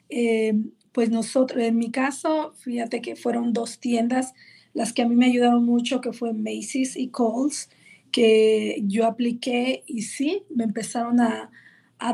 Eh, 0.10 0.54
pues 0.92 1.10
nosotros, 1.10 1.64
en 1.64 1.78
mi 1.78 1.92
caso, 1.92 2.54
fíjate 2.58 3.02
que 3.02 3.16
fueron 3.16 3.54
dos 3.54 3.80
tiendas 3.80 4.34
las 4.74 4.94
que 4.94 5.02
a 5.02 5.08
mí 5.08 5.16
me 5.16 5.26
ayudaron 5.26 5.66
mucho, 5.66 6.02
que 6.02 6.14
fue 6.14 6.34
Macy's 6.34 6.96
y 6.98 7.10
Kohl's 7.10 7.70
que 8.12 8.82
yo 8.86 9.06
apliqué 9.06 9.84
y 9.86 10.04
sí, 10.04 10.44
me 10.50 10.64
empezaron 10.64 11.20
a, 11.20 11.52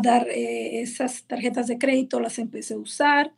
dar 0.01 0.27
eh, 0.29 0.81
esas 0.81 1.23
tarjetas 1.23 1.67
de 1.67 1.77
crédito, 1.77 2.19
las 2.19 2.39
empecé 2.39 2.75
a 2.75 2.77
usar, 2.77 3.33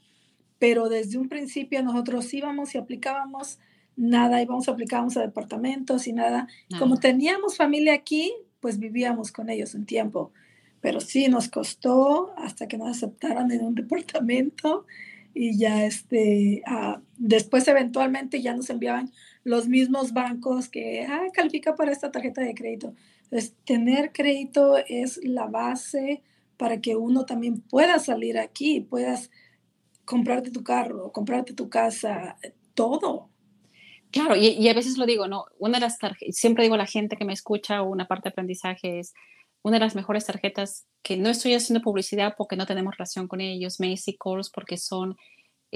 pero 0.59 0.89
desde 0.89 1.17
un 1.17 1.29
principio 1.29 1.83
nosotros 1.83 2.33
íbamos 2.33 2.75
y 2.75 2.77
aplicábamos 2.77 3.59
nada, 3.95 4.41
íbamos, 4.41 4.67
aplicábamos 4.67 5.17
a 5.17 5.21
departamentos 5.21 6.07
y 6.07 6.13
nada. 6.13 6.47
Como 6.79 6.97
teníamos 6.97 7.57
familia 7.57 7.93
aquí, 7.93 8.33
pues 8.59 8.79
vivíamos 8.79 9.31
con 9.31 9.49
ellos 9.49 9.73
un 9.73 9.85
tiempo, 9.85 10.31
pero 10.81 10.99
sí 10.99 11.27
nos 11.27 11.49
costó 11.49 12.33
hasta 12.37 12.67
que 12.67 12.77
nos 12.77 12.89
aceptaran 12.89 13.51
en 13.51 13.63
un 13.63 13.75
departamento 13.75 14.85
y 15.33 15.57
ya 15.57 15.85
este, 15.85 16.63
ah, 16.65 17.01
después 17.17 17.67
eventualmente 17.67 18.41
ya 18.41 18.55
nos 18.55 18.69
enviaban 18.69 19.11
los 19.43 19.67
mismos 19.67 20.13
bancos 20.13 20.69
que 20.69 21.05
ah, 21.07 21.27
califica 21.33 21.75
para 21.75 21.91
esta 21.91 22.11
tarjeta 22.11 22.41
de 22.41 22.55
crédito. 22.55 22.93
Entonces, 23.23 23.53
tener 23.65 24.11
crédito 24.11 24.77
es 24.77 25.19
la 25.23 25.45
base 25.47 26.23
para 26.57 26.81
que 26.81 26.95
uno 26.95 27.25
también 27.25 27.61
pueda 27.61 27.99
salir 27.99 28.37
aquí, 28.37 28.81
puedas 28.81 29.31
comprarte 30.05 30.51
tu 30.51 30.63
carro, 30.63 31.11
comprarte 31.11 31.53
tu 31.53 31.69
casa, 31.69 32.37
todo. 32.73 33.29
Claro, 34.11 34.35
y, 34.35 34.67
a 34.69 34.73
veces 34.73 34.97
lo 34.97 35.05
digo, 35.05 35.27
¿no? 35.27 35.45
Una 35.57 35.79
de 35.79 35.87
las 35.87 35.97
siempre 36.29 36.63
digo 36.63 36.75
a 36.75 36.79
la 36.79 36.85
gente 36.85 37.17
que 37.17 37.25
me 37.25 37.33
escucha, 37.33 37.81
una 37.81 38.07
parte 38.07 38.29
de 38.29 38.31
aprendizaje 38.31 38.99
es, 38.99 39.13
una 39.61 39.77
de 39.77 39.85
las 39.85 39.95
mejores 39.95 40.25
tarjetas 40.25 40.85
que 41.01 41.17
no 41.17 41.29
estoy 41.29 41.55
haciendo 41.55 41.83
publicidad 41.83 42.35
porque 42.37 42.55
no 42.55 42.67
tenemos 42.67 42.95
relación 42.95 43.27
con 43.27 43.41
ellos, 43.41 43.79
Macy 43.79 44.15
Calls, 44.15 44.51
porque 44.51 44.77
son 44.77 45.17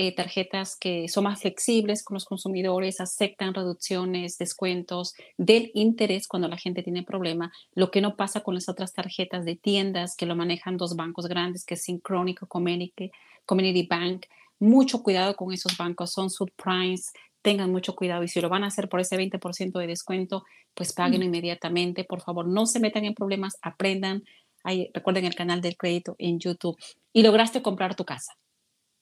eh, 0.01 0.15
tarjetas 0.15 0.77
que 0.77 1.09
son 1.09 1.25
más 1.25 1.41
flexibles 1.41 2.05
con 2.05 2.15
los 2.15 2.23
consumidores, 2.23 3.01
aceptan 3.01 3.53
reducciones, 3.53 4.37
descuentos 4.37 5.13
del 5.37 5.71
interés 5.73 6.25
cuando 6.29 6.47
la 6.47 6.55
gente 6.55 6.83
tiene 6.83 7.03
problema, 7.03 7.51
lo 7.73 7.91
que 7.91 7.99
no 7.99 8.15
pasa 8.15 8.39
con 8.39 8.55
las 8.55 8.69
otras 8.69 8.93
tarjetas 8.93 9.43
de 9.43 9.57
tiendas 9.57 10.15
que 10.15 10.25
lo 10.25 10.37
manejan 10.37 10.77
dos 10.77 10.95
bancos 10.95 11.27
grandes, 11.27 11.65
que 11.65 11.73
es 11.73 11.83
Synchronic 11.83 12.47
Community, 12.47 13.11
Community 13.45 13.85
Bank. 13.87 14.27
Mucho 14.57 15.03
cuidado 15.03 15.35
con 15.35 15.51
esos 15.51 15.75
bancos, 15.75 16.13
son 16.13 16.29
subprimes, 16.29 17.11
tengan 17.41 17.69
mucho 17.69 17.93
cuidado 17.93 18.23
y 18.23 18.29
si 18.29 18.39
lo 18.39 18.47
van 18.47 18.63
a 18.63 18.67
hacer 18.67 18.87
por 18.87 19.01
ese 19.01 19.17
20% 19.17 19.79
de 19.79 19.87
descuento, 19.87 20.45
pues 20.75 20.93
paguen 20.93 21.23
inmediatamente. 21.23 22.05
Por 22.05 22.21
favor, 22.21 22.47
no 22.47 22.67
se 22.67 22.79
metan 22.79 23.03
en 23.03 23.15
problemas, 23.15 23.57
aprendan. 23.61 24.23
Ahí, 24.63 24.91
recuerden 24.93 25.25
el 25.25 25.35
canal 25.35 25.59
del 25.59 25.75
crédito 25.75 26.15
en 26.19 26.39
YouTube. 26.39 26.77
Y 27.11 27.21
lograste 27.21 27.61
comprar 27.61 27.95
tu 27.95 28.05
casa. 28.05 28.37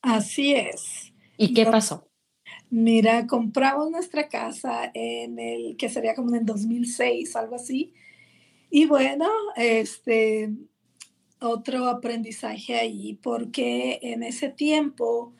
Así 0.01 0.54
es. 0.54 1.13
¿Y 1.38 1.54
qué 1.54 1.66
pasó? 1.66 2.08
Mira, 2.70 3.27
compramos 3.27 3.89
nuestra 3.89 4.27
casa 4.27 4.92
en 4.94 5.39
el 5.39 5.77
que 5.77 5.89
sería 5.89 6.16
como 6.16 6.30
en 6.30 6.42
el 6.42 6.46
2006, 6.46 7.36
algo 7.36 7.56
así. 7.56 7.94
Y 8.70 8.86
bueno, 8.86 9.30
este 9.56 10.51
otro 11.39 11.88
aprendizaje 11.88 12.75
ahí, 12.75 13.20
porque 13.22 14.00
en 14.01 14.24
ese 14.24 14.50
tiempo 14.50 15.34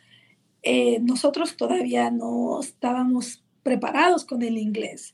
eh, 0.64 1.00
nosotros 1.02 1.58
todavía 1.58 2.12
no 2.12 2.60
estábamos 2.62 3.44
preparados 3.64 4.24
con 4.26 4.42
el 4.44 4.58
inglés. 4.58 5.14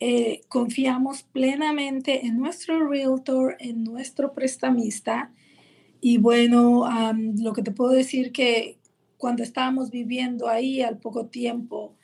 Eh, 0.00 0.42
confiamos 0.48 1.22
plenamente 1.22 2.26
en 2.26 2.38
nuestro 2.38 2.88
realtor, 2.88 3.56
en 3.60 3.84
nuestro 3.84 4.34
prestamista 4.34 5.32
y 6.00 6.18
bueno, 6.18 6.86
lo 7.38 7.52
que 7.52 7.62
te 7.62 7.72
puedo 7.72 7.92
decir 7.92 8.32
que 8.32 8.78
cuando 9.16 9.42
estábamos 9.42 9.90
viviendo 9.90 10.48
ahí 10.48 10.82
al 10.82 10.98
poco 10.98 11.26
tiempo, 11.26 11.94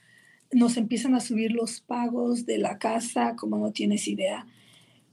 nos 0.52 0.76
empiezan 0.76 1.14
a 1.14 1.20
subir 1.20 1.52
los 1.52 1.80
pagos 1.80 2.46
de 2.46 2.58
la 2.58 2.78
casa, 2.78 3.36
como 3.36 3.58
no 3.58 3.72
tienes 3.72 4.06
idea. 4.08 4.46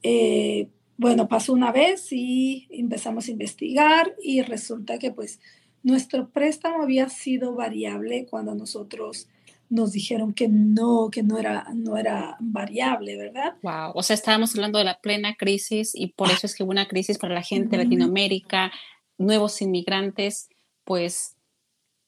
Eh, 0.03 0.69
bueno, 0.97 1.27
pasó 1.27 1.53
una 1.53 1.71
vez 1.71 2.11
y 2.11 2.67
empezamos 2.71 3.27
a 3.27 3.31
investigar 3.31 4.15
y 4.21 4.41
resulta 4.41 4.99
que 4.99 5.11
pues 5.11 5.39
nuestro 5.81 6.29
préstamo 6.29 6.83
había 6.83 7.07
sido 7.09 7.55
variable 7.55 8.25
cuando 8.29 8.53
nosotros 8.53 9.29
nos 9.69 9.91
dijeron 9.91 10.33
que 10.33 10.47
no, 10.47 11.09
que 11.11 11.21
no 11.21 11.37
era, 11.37 11.67
no 11.73 11.95
era 11.97 12.35
variable, 12.39 13.15
¿verdad? 13.15 13.55
Wow, 13.61 13.91
o 13.93 14.03
sea, 14.03 14.15
estábamos 14.15 14.55
hablando 14.55 14.79
de 14.79 14.85
la 14.85 14.99
plena 14.99 15.35
crisis 15.35 15.91
y 15.93 16.07
por 16.07 16.29
eso 16.29 16.47
es 16.47 16.55
que 16.55 16.63
hubo 16.63 16.71
una 16.71 16.87
crisis 16.87 17.19
para 17.19 17.35
la 17.35 17.43
gente 17.43 17.77
de 17.77 17.83
Latinoamérica, 17.83 18.71
nuevos 19.17 19.61
inmigrantes, 19.61 20.49
pues, 20.83 21.35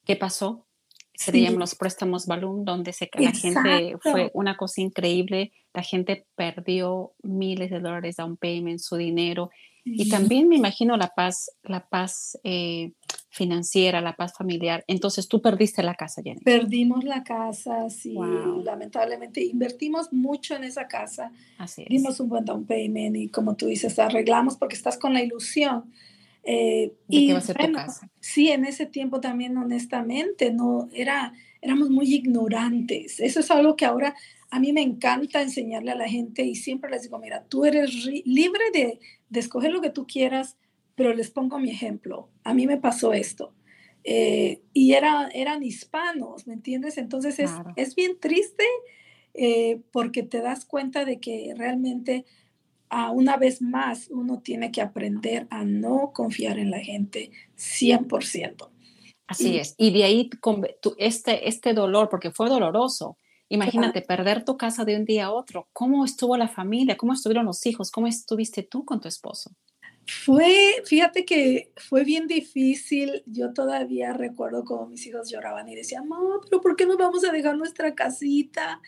¿qué 0.06 0.16
pasó? 0.16 0.66
Se 1.14 1.40
llaman 1.40 1.60
los 1.60 1.76
préstamos 1.76 2.26
balloon, 2.26 2.66
donde 2.66 2.94
se, 2.94 3.08
la 3.14 3.32
gente 3.32 3.96
fue 4.02 4.32
una 4.34 4.58
cosa 4.58 4.82
increíble, 4.82 5.52
la 5.72 5.84
gente 5.84 6.26
perdió 6.36 7.14
miles 7.22 7.70
de 7.70 7.80
dólares 7.80 8.16
down 8.16 8.38
payment, 8.38 8.80
su 8.80 8.96
dinero, 8.96 9.52
y 9.84 10.10
también 10.10 10.48
me 10.48 10.56
imagino 10.56 10.96
la 10.98 11.14
paz, 11.16 11.52
la 11.64 11.88
paz 11.88 12.38
eh, 12.44 12.94
financiera, 13.30 14.02
la 14.02 14.16
paz 14.16 14.34
familiar. 14.38 14.84
Entonces 14.88 15.28
tú 15.28 15.42
perdiste 15.42 15.82
la 15.82 15.96
casa, 15.96 16.22
Jenny. 16.22 16.42
Perdimos 16.42 17.04
la 17.04 17.24
casa, 17.24 17.90
sí, 17.90 18.16
lamentablemente. 18.64 19.44
Invertimos 19.44 20.12
mucho 20.14 20.56
en 20.56 20.66
esa 20.66 20.88
casa. 20.88 21.32
Así 21.58 21.84
es. 21.84 21.90
Dimos 21.90 22.20
un 22.20 22.30
buen 22.30 22.46
down 22.46 22.66
payment 22.66 23.16
y 23.16 23.30
como 23.30 23.56
tú 23.56 23.68
dices, 23.68 23.98
arreglamos 24.00 24.58
porque 24.58 24.76
estás 24.76 24.98
con 24.98 25.14
la 25.14 25.24
ilusión. 25.24 25.92
Eh, 26.44 26.94
y 27.08 27.28
qué 27.28 27.34
va 27.34 27.40
a 27.40 27.42
ser 27.42 27.58
tu 27.58 27.72
casa? 27.72 28.10
Sí, 28.20 28.50
en 28.50 28.66
ese 28.66 28.86
tiempo 28.86 29.20
también, 29.20 29.58
honestamente, 29.58 30.52
no 30.52 30.90
era, 30.94 31.34
éramos 31.62 31.90
muy 31.90 32.14
ignorantes. 32.14 33.20
Eso 33.20 33.40
es 33.40 33.50
algo 33.52 33.76
que 33.76 33.86
ahora 33.86 34.16
a 34.50 34.60
mí 34.60 34.74
me 34.74 34.82
encanta 34.82 35.42
enseñarle 35.42 35.92
a 35.92 35.96
la 35.96 36.10
gente 36.10 36.44
y 36.44 36.56
siempre 36.56 36.92
les 36.92 37.04
digo, 37.04 37.18
mira, 37.20 37.46
tú 37.46 37.64
eres 37.64 37.94
libre 38.26 38.64
de, 38.74 39.00
de 39.32 39.40
escoger 39.40 39.72
lo 39.72 39.82
que 39.82 39.90
tú 39.90 40.06
quieras, 40.06 40.58
pero 40.96 41.14
les 41.14 41.32
pongo 41.32 41.58
mi 41.58 41.72
ejemplo. 41.72 42.30
A 42.44 42.54
mí 42.54 42.68
me 42.68 42.78
pasó 42.78 43.14
esto. 43.14 43.54
Eh, 44.04 44.62
y 44.74 44.94
era, 44.94 45.30
eran 45.34 45.64
hispanos, 45.64 46.48
¿me 46.48 46.54
entiendes? 46.54 46.98
Entonces 46.98 47.40
es, 47.40 47.52
es 47.76 47.96
bien 47.96 48.20
triste 48.20 48.66
eh, 49.34 49.80
porque 49.92 50.24
te 50.24 50.42
das 50.42 50.66
cuenta 50.66 51.06
de 51.06 51.20
que 51.20 51.54
realmente 51.56 52.26
a 52.90 53.12
una 53.12 53.38
vez 53.38 53.62
más 53.62 54.10
uno 54.12 54.42
tiene 54.42 54.72
que 54.72 54.82
aprender 54.82 55.48
a 55.50 55.64
no 55.64 56.12
confiar 56.14 56.60
en 56.60 56.70
la 56.70 56.80
gente 56.80 57.32
100%. 57.58 58.70
Así 59.28 59.58
es. 59.58 59.76
Y 59.78 59.92
de 59.92 60.04
ahí 60.04 60.30
este, 60.98 61.48
este 61.48 61.74
dolor, 61.74 62.10
porque 62.10 62.32
fue 62.32 62.50
doloroso. 62.50 63.18
Imagínate 63.52 64.02
perder 64.02 64.46
tu 64.46 64.56
casa 64.56 64.86
de 64.86 64.96
un 64.96 65.04
día 65.04 65.26
a 65.26 65.32
otro. 65.32 65.68
¿Cómo 65.74 66.06
estuvo 66.06 66.38
la 66.38 66.48
familia? 66.48 66.96
¿Cómo 66.96 67.12
estuvieron 67.12 67.46
los 67.46 67.66
hijos? 67.66 67.92
¿Cómo 67.92 68.08
estuviste 68.08 68.64
tú 68.64 68.86
con 68.86 69.02
tu 69.02 69.10
esposo? 69.10 69.52
Fue, 70.08 70.82
fíjate 70.86 71.26
que 71.26 71.74
fue 71.76 72.06
bien 72.06 72.28
difícil. 72.28 73.24
Yo 73.26 73.52
todavía 73.52 74.14
recuerdo 74.14 74.64
cómo 74.64 74.88
mis 74.88 75.06
hijos 75.06 75.30
lloraban 75.30 75.68
y 75.68 75.76
decían, 75.76 76.08
mamá, 76.08 76.40
pero 76.50 76.62
¿por 76.62 76.78
qué 76.78 76.86
no 76.86 76.96
vamos 76.96 77.26
a 77.26 77.32
dejar 77.34 77.58
nuestra 77.58 77.94
casita? 77.94 78.82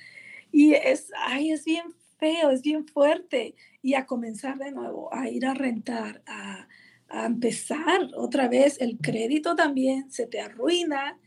Y 0.50 0.74
es, 0.76 1.12
ay, 1.18 1.52
es 1.52 1.66
bien 1.66 1.94
feo, 2.18 2.50
es 2.50 2.62
bien 2.62 2.88
fuerte. 2.88 3.56
Y 3.82 3.96
a 3.96 4.06
comenzar 4.06 4.58
de 4.60 4.72
nuevo, 4.72 5.14
a 5.14 5.30
ir 5.30 5.46
a 5.46 5.54
rentar, 5.54 6.24
a, 6.26 6.70
a 7.10 7.26
empezar 7.26 8.12
otra 8.16 8.48
vez, 8.48 8.80
el 8.80 8.98
crédito 8.98 9.58
también 9.58 10.10
se 10.10 10.26
te 10.26 10.40
arruina 10.40 11.20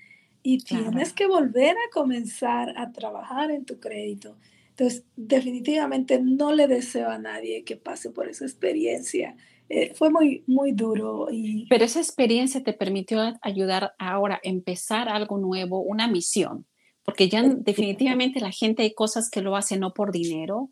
y 0.46 0.58
tienes 0.58 1.12
que 1.12 1.26
volver 1.26 1.76
a 1.76 1.90
comenzar 1.92 2.72
a 2.78 2.92
trabajar 2.92 3.50
en 3.50 3.64
tu 3.64 3.80
crédito. 3.80 4.36
Entonces, 4.70 5.04
definitivamente 5.16 6.20
no 6.22 6.52
le 6.52 6.68
deseo 6.68 7.10
a 7.10 7.18
nadie 7.18 7.64
que 7.64 7.76
pase 7.76 8.10
por 8.10 8.28
esa 8.28 8.44
experiencia 8.44 9.36
eh, 9.68 9.92
fue 9.94 10.10
muy, 10.10 10.44
muy 10.46 10.70
duro. 10.70 11.26
Y... 11.32 11.66
Pero 11.68 11.84
esa 11.84 11.98
experiencia 11.98 12.62
te 12.62 12.72
permitió 12.72 13.20
ayudar 13.42 13.94
ahora 13.98 14.36
a 14.36 14.40
empezar 14.48 15.08
algo 15.08 15.38
nuevo, 15.38 15.80
una 15.80 16.06
misión, 16.06 16.66
porque 17.02 17.28
ya 17.28 17.42
definitivamente 17.42 18.38
la 18.38 18.52
gente 18.52 18.82
hay 18.82 18.94
cosas 18.94 19.28
que 19.28 19.42
lo 19.42 19.56
hace 19.56 19.76
no 19.76 19.92
por 19.92 20.12
dinero, 20.12 20.70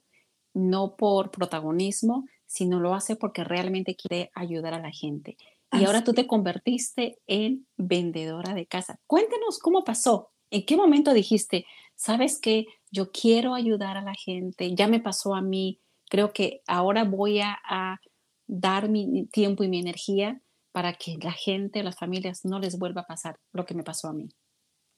no 0.52 0.94
por 0.96 1.32
protagonismo, 1.32 2.26
sino 2.46 2.78
lo 2.78 2.94
hace 2.94 3.16
porque 3.16 3.42
realmente 3.42 3.96
quiere 3.96 4.30
ayudar 4.34 4.74
a 4.74 4.80
la 4.80 4.92
gente. 4.92 5.36
Y 5.80 5.84
ahora 5.84 6.04
tú 6.04 6.12
te 6.12 6.26
convertiste 6.26 7.18
en 7.26 7.66
vendedora 7.76 8.54
de 8.54 8.66
casa. 8.66 9.00
Cuéntanos 9.06 9.58
cómo 9.58 9.84
pasó. 9.84 10.30
¿En 10.50 10.64
qué 10.66 10.76
momento 10.76 11.12
dijiste, 11.12 11.66
sabes 11.94 12.40
que 12.40 12.66
yo 12.90 13.10
quiero 13.10 13.54
ayudar 13.54 13.96
a 13.96 14.02
la 14.02 14.14
gente? 14.14 14.74
Ya 14.74 14.88
me 14.88 15.00
pasó 15.00 15.34
a 15.34 15.42
mí. 15.42 15.80
Creo 16.08 16.32
que 16.32 16.62
ahora 16.66 17.04
voy 17.04 17.40
a 17.40 18.00
dar 18.46 18.88
mi 18.88 19.26
tiempo 19.26 19.64
y 19.64 19.68
mi 19.68 19.80
energía 19.80 20.40
para 20.74 20.94
que 20.94 21.16
la 21.22 21.32
gente, 21.32 21.84
las 21.84 21.96
familias 21.96 22.44
no 22.44 22.58
les 22.58 22.78
vuelva 22.78 23.02
a 23.02 23.06
pasar 23.06 23.38
lo 23.52 23.64
que 23.64 23.74
me 23.74 23.84
pasó 23.84 24.08
a 24.08 24.12
mí. 24.12 24.28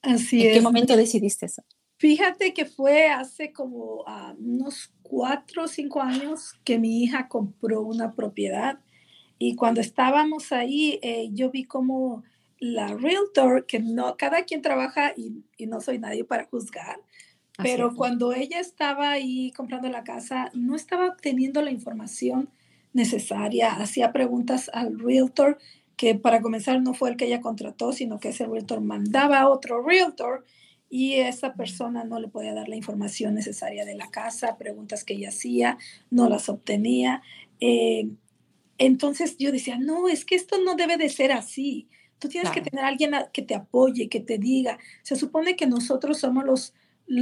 Así 0.01 0.45
¿En 0.45 0.53
qué 0.53 0.61
momento 0.61 0.95
decidiste 0.97 1.45
eso? 1.45 1.61
Fíjate 1.97 2.53
que 2.53 2.65
fue 2.65 3.09
hace 3.09 3.51
como 3.51 4.03
ah, 4.07 4.35
unos 4.39 4.91
cuatro 5.01 5.63
o 5.63 5.67
cinco 5.67 6.01
años 6.01 6.53
que 6.63 6.79
mi 6.79 7.03
hija 7.03 7.27
compró 7.27 7.81
una 7.81 8.13
propiedad 8.13 8.79
y 9.39 9.55
cuando 9.55 9.81
estábamos 9.81 10.51
ahí 10.51 10.99
eh, 11.01 11.29
yo 11.33 11.51
vi 11.51 11.63
como 11.63 12.23
la 12.59 12.87
realtor, 12.87 13.65
que 13.65 13.79
no, 13.79 14.17
cada 14.17 14.43
quien 14.43 14.61
trabaja 14.61 15.13
y, 15.15 15.43
y 15.57 15.67
no 15.67 15.79
soy 15.79 15.99
nadie 15.99 16.23
para 16.23 16.45
juzgar, 16.45 16.99
pero 17.57 17.95
cuando 17.95 18.33
ella 18.33 18.59
estaba 18.59 19.11
ahí 19.11 19.51
comprando 19.51 19.89
la 19.89 20.03
casa, 20.03 20.51
no 20.53 20.75
estaba 20.75 21.07
obteniendo 21.07 21.61
la 21.61 21.71
información 21.71 22.49
necesaria, 22.93 23.73
hacía 23.73 24.11
preguntas 24.11 24.69
al 24.73 24.99
realtor 24.99 25.57
que 25.95 26.13
para 26.13 26.41
comenzar 26.41 26.81
no 26.81 26.93
fue 26.93 27.09
el 27.09 27.17
que 27.17 27.25
ella 27.25 27.41
contrató, 27.41 27.91
sino 27.91 28.19
que 28.19 28.29
ese 28.29 28.45
realtor 28.45 28.81
mandaba 28.81 29.39
a 29.39 29.49
otro 29.49 29.81
realtor 29.81 30.45
y 30.89 31.15
esa 31.15 31.53
persona 31.55 32.03
no 32.03 32.19
le 32.19 32.27
podía 32.27 32.53
dar 32.53 32.69
la 32.69 32.75
información 32.75 33.33
necesaria 33.33 33.83
de 33.83 33.95
la 33.95 34.09
casa, 34.09 34.57
preguntas 34.57 35.03
que 35.03 35.15
ella 35.15 35.29
hacía, 35.29 35.77
no 36.11 36.29
las 36.29 36.49
obtenía. 36.49 37.23
Eh, 37.59 38.09
entonces 38.77 39.37
yo 39.37 39.51
decía, 39.51 39.77
no, 39.77 40.07
es 40.07 40.25
que 40.25 40.35
esto 40.35 40.57
no 40.63 40.75
debe 40.75 40.97
de 40.97 41.09
ser 41.09 41.31
así. 41.31 41.87
Tú 42.19 42.29
tienes 42.29 42.51
que 42.51 42.61
tener 42.61 42.83
a 42.83 42.87
alguien 42.87 43.11
que 43.31 43.43
te 43.43 43.55
apoye, 43.55 44.09
que 44.09 44.19
te 44.19 44.37
diga. 44.37 44.79
Se 45.03 45.15
supone 45.15 45.55
que 45.55 45.67
nosotros 45.67 46.19
somos 46.19 46.45
los, 46.45 46.73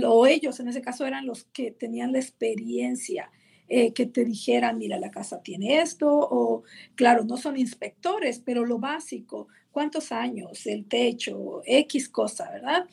o 0.05 0.25
ellos 0.25 0.59
en 0.59 0.69
ese 0.69 0.81
caso 0.81 1.05
eran 1.05 1.25
los 1.25 1.43
que 1.45 1.71
tenían 1.71 2.13
la 2.13 2.19
experiencia 2.19 3.29
eh, 3.67 3.93
que 3.93 4.05
te 4.05 4.23
dijeran, 4.23 4.77
mira, 4.77 4.99
la 4.99 5.09
casa 5.09 5.41
tiene 5.41 5.81
esto, 5.81 6.07
o 6.07 6.63
claro, 6.93 7.23
no 7.23 7.35
son 7.35 7.57
inspectores, 7.57 8.39
pero 8.39 8.63
lo 8.63 8.77
básico, 8.77 9.47
cuántos 9.71 10.11
años, 10.11 10.67
el 10.67 10.85
techo, 10.85 11.61
X 11.65 12.07
cosa, 12.09 12.49
¿verdad? 12.51 12.87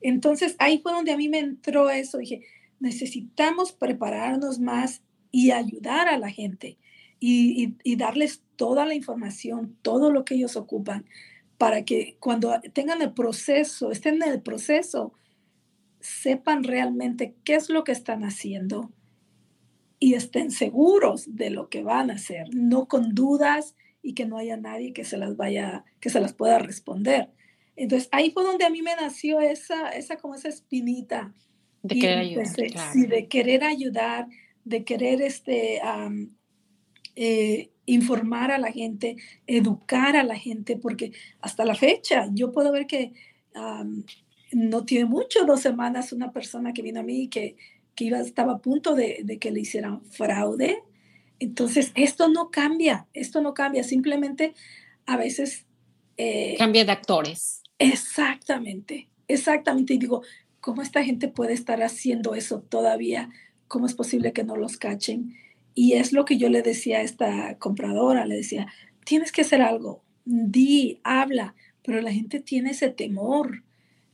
Entonces 0.00 0.56
ahí 0.58 0.78
fue 0.78 0.92
donde 0.92 1.12
a 1.12 1.18
mí 1.18 1.28
me 1.28 1.40
entró 1.40 1.90
eso, 1.90 2.18
dije, 2.18 2.42
necesitamos 2.80 3.72
prepararnos 3.72 4.58
más 4.60 5.02
y 5.30 5.50
ayudar 5.50 6.08
a 6.08 6.16
la 6.16 6.30
gente. 6.30 6.78
Y, 7.20 7.96
darles 7.96 8.42
toda 8.56 8.86
la 8.86 8.94
información, 8.94 9.76
todo 9.82 10.10
lo 10.10 10.24
que 10.24 10.34
ellos 10.34 10.56
ocupan, 10.56 11.06
para 11.58 11.84
que 11.84 12.16
cuando 12.20 12.60
tengan 12.72 13.02
el 13.02 13.12
proceso, 13.12 13.90
estén 13.90 14.22
en 14.22 14.30
el 14.30 14.42
proceso, 14.42 15.12
sepan 16.00 16.64
realmente 16.64 17.34
qué 17.44 17.54
es 17.54 17.70
lo 17.70 17.84
que 17.84 17.92
están 17.92 18.24
haciendo 18.24 18.92
y 19.98 20.14
estén 20.14 20.50
seguros 20.50 21.34
de 21.34 21.50
lo 21.50 21.70
que 21.70 21.82
van 21.82 22.10
a 22.10 22.14
hacer, 22.14 22.48
no 22.52 22.86
con 22.86 23.14
dudas 23.14 23.74
y 24.02 24.12
que 24.12 24.26
no 24.26 24.36
haya 24.36 24.56
nadie 24.58 24.92
que 24.92 25.04
se 25.04 25.16
las 25.16 25.36
vaya, 25.36 25.84
que 26.00 26.10
se 26.10 26.20
las 26.20 26.34
pueda 26.34 26.58
responder. 26.58 27.30
Entonces 27.76 28.08
ahí 28.12 28.30
fue 28.30 28.44
donde 28.44 28.64
a 28.64 28.70
mí 28.70 28.82
me 28.82 28.94
nació 28.94 29.40
esa, 29.40 29.88
esa 29.88 30.16
como 30.16 30.34
esa 30.34 30.48
espinita. 30.48 31.32
De 31.82 31.98
querer 31.98 32.18
ayudar. 32.18 32.92
Sí, 32.92 33.06
de 33.06 33.28
querer 33.28 33.64
ayudar, 33.64 34.28
de 34.64 34.84
querer 34.84 35.22
este, 35.22 35.80
eh, 37.16 37.70
informar 37.86 38.50
a 38.50 38.58
la 38.58 38.72
gente, 38.72 39.16
educar 39.46 40.16
a 40.16 40.24
la 40.24 40.36
gente, 40.36 40.76
porque 40.76 41.12
hasta 41.40 41.64
la 41.64 41.74
fecha 41.74 42.28
yo 42.32 42.52
puedo 42.52 42.72
ver 42.72 42.86
que 42.86 43.12
no 44.52 44.84
tiene 44.84 45.04
mucho, 45.04 45.44
dos 45.44 45.60
semanas, 45.60 46.12
una 46.12 46.32
persona 46.32 46.72
que 46.72 46.82
vino 46.82 47.00
a 47.00 47.02
mí 47.02 47.28
que, 47.28 47.56
que 47.94 48.04
iba, 48.04 48.18
estaba 48.20 48.54
a 48.54 48.58
punto 48.58 48.94
de, 48.94 49.20
de 49.24 49.38
que 49.38 49.50
le 49.50 49.60
hicieran 49.60 50.04
fraude. 50.06 50.82
Entonces, 51.40 51.92
esto 51.94 52.28
no 52.28 52.50
cambia, 52.50 53.06
esto 53.12 53.40
no 53.42 53.54
cambia, 53.54 53.82
simplemente 53.82 54.54
a 55.06 55.16
veces... 55.16 55.66
Eh, 56.16 56.54
cambia 56.58 56.84
de 56.84 56.92
actores. 56.92 57.62
Exactamente, 57.78 59.08
exactamente. 59.28 59.94
Y 59.94 59.98
digo, 59.98 60.22
¿cómo 60.60 60.82
esta 60.82 61.02
gente 61.04 61.28
puede 61.28 61.52
estar 61.52 61.82
haciendo 61.82 62.34
eso 62.34 62.60
todavía? 62.62 63.30
¿Cómo 63.68 63.86
es 63.86 63.94
posible 63.94 64.32
que 64.32 64.44
no 64.44 64.56
los 64.56 64.76
cachen? 64.76 65.36
Y 65.74 65.94
es 65.94 66.12
lo 66.12 66.24
que 66.24 66.36
yo 66.36 66.48
le 66.48 66.62
decía 66.62 66.98
a 66.98 67.02
esta 67.02 67.58
compradora, 67.58 68.26
le 68.26 68.36
decía, 68.36 68.68
tienes 69.04 69.32
que 69.32 69.42
hacer 69.42 69.60
algo, 69.60 70.02
di, 70.24 71.00
habla, 71.02 71.54
pero 71.82 72.00
la 72.00 72.12
gente 72.12 72.40
tiene 72.40 72.70
ese 72.70 72.90
temor. 72.90 73.62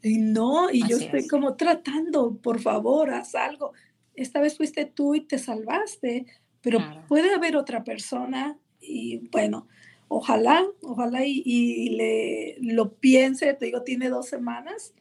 Y 0.02 0.19
no, 0.19 0.71
y 0.71 0.87
yo 0.88 0.97
estoy 0.97 1.26
como 1.29 1.55
tratando, 1.57 2.37
por 2.37 2.61
favor, 2.61 3.11
haz 3.11 3.35
algo. 3.35 3.73
Esta 4.14 4.40
vez 4.40 4.57
fuiste 4.57 4.87
tú 4.87 5.14
y 5.14 5.21
te 5.21 5.38
salvaste, 5.38 6.26
pero 6.62 6.81
puede 7.09 7.35
haber 7.35 7.57
otra 7.57 7.85
persona 7.85 8.59
y 8.81 9.29
bueno, 9.31 9.69
ojalá, 10.09 10.67
ojalá 10.83 11.25
y, 11.25 11.90
le, 11.90 12.57
lo 12.61 12.95
piense, 12.95 13.52
te 13.55 13.67
digo, 13.67 13.83
tiene 13.83 14.09
dos 14.09 14.26
semanas 14.29 14.95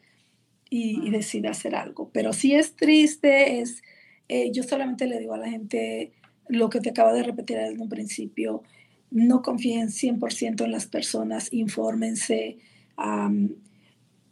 y, 0.69 1.05
y 1.07 1.09
decida 1.09 1.51
hacer 1.51 1.75
algo. 1.75 2.09
Pero 2.13 2.33
si 2.33 2.53
es 2.53 2.75
triste, 2.75 3.61
es, 3.61 3.81
eh, 4.27 4.51
yo 4.51 4.63
solamente 4.63 5.07
le 5.07 5.19
digo 5.19 5.33
a 5.33 5.39
la 5.39 5.49
gente, 5.49 6.11
lo 6.49 6.69
que 6.69 6.81
te 6.81 6.89
acabo 6.89 7.13
de 7.13 7.23
repetir 7.23 7.57
desde 7.57 7.79
un 7.79 7.89
principio, 7.89 8.63
no 9.11 9.41
confíen 9.41 9.89
100% 9.89 10.65
en 10.65 10.71
las 10.71 10.87
personas, 10.87 11.53
infórmense, 11.53 12.57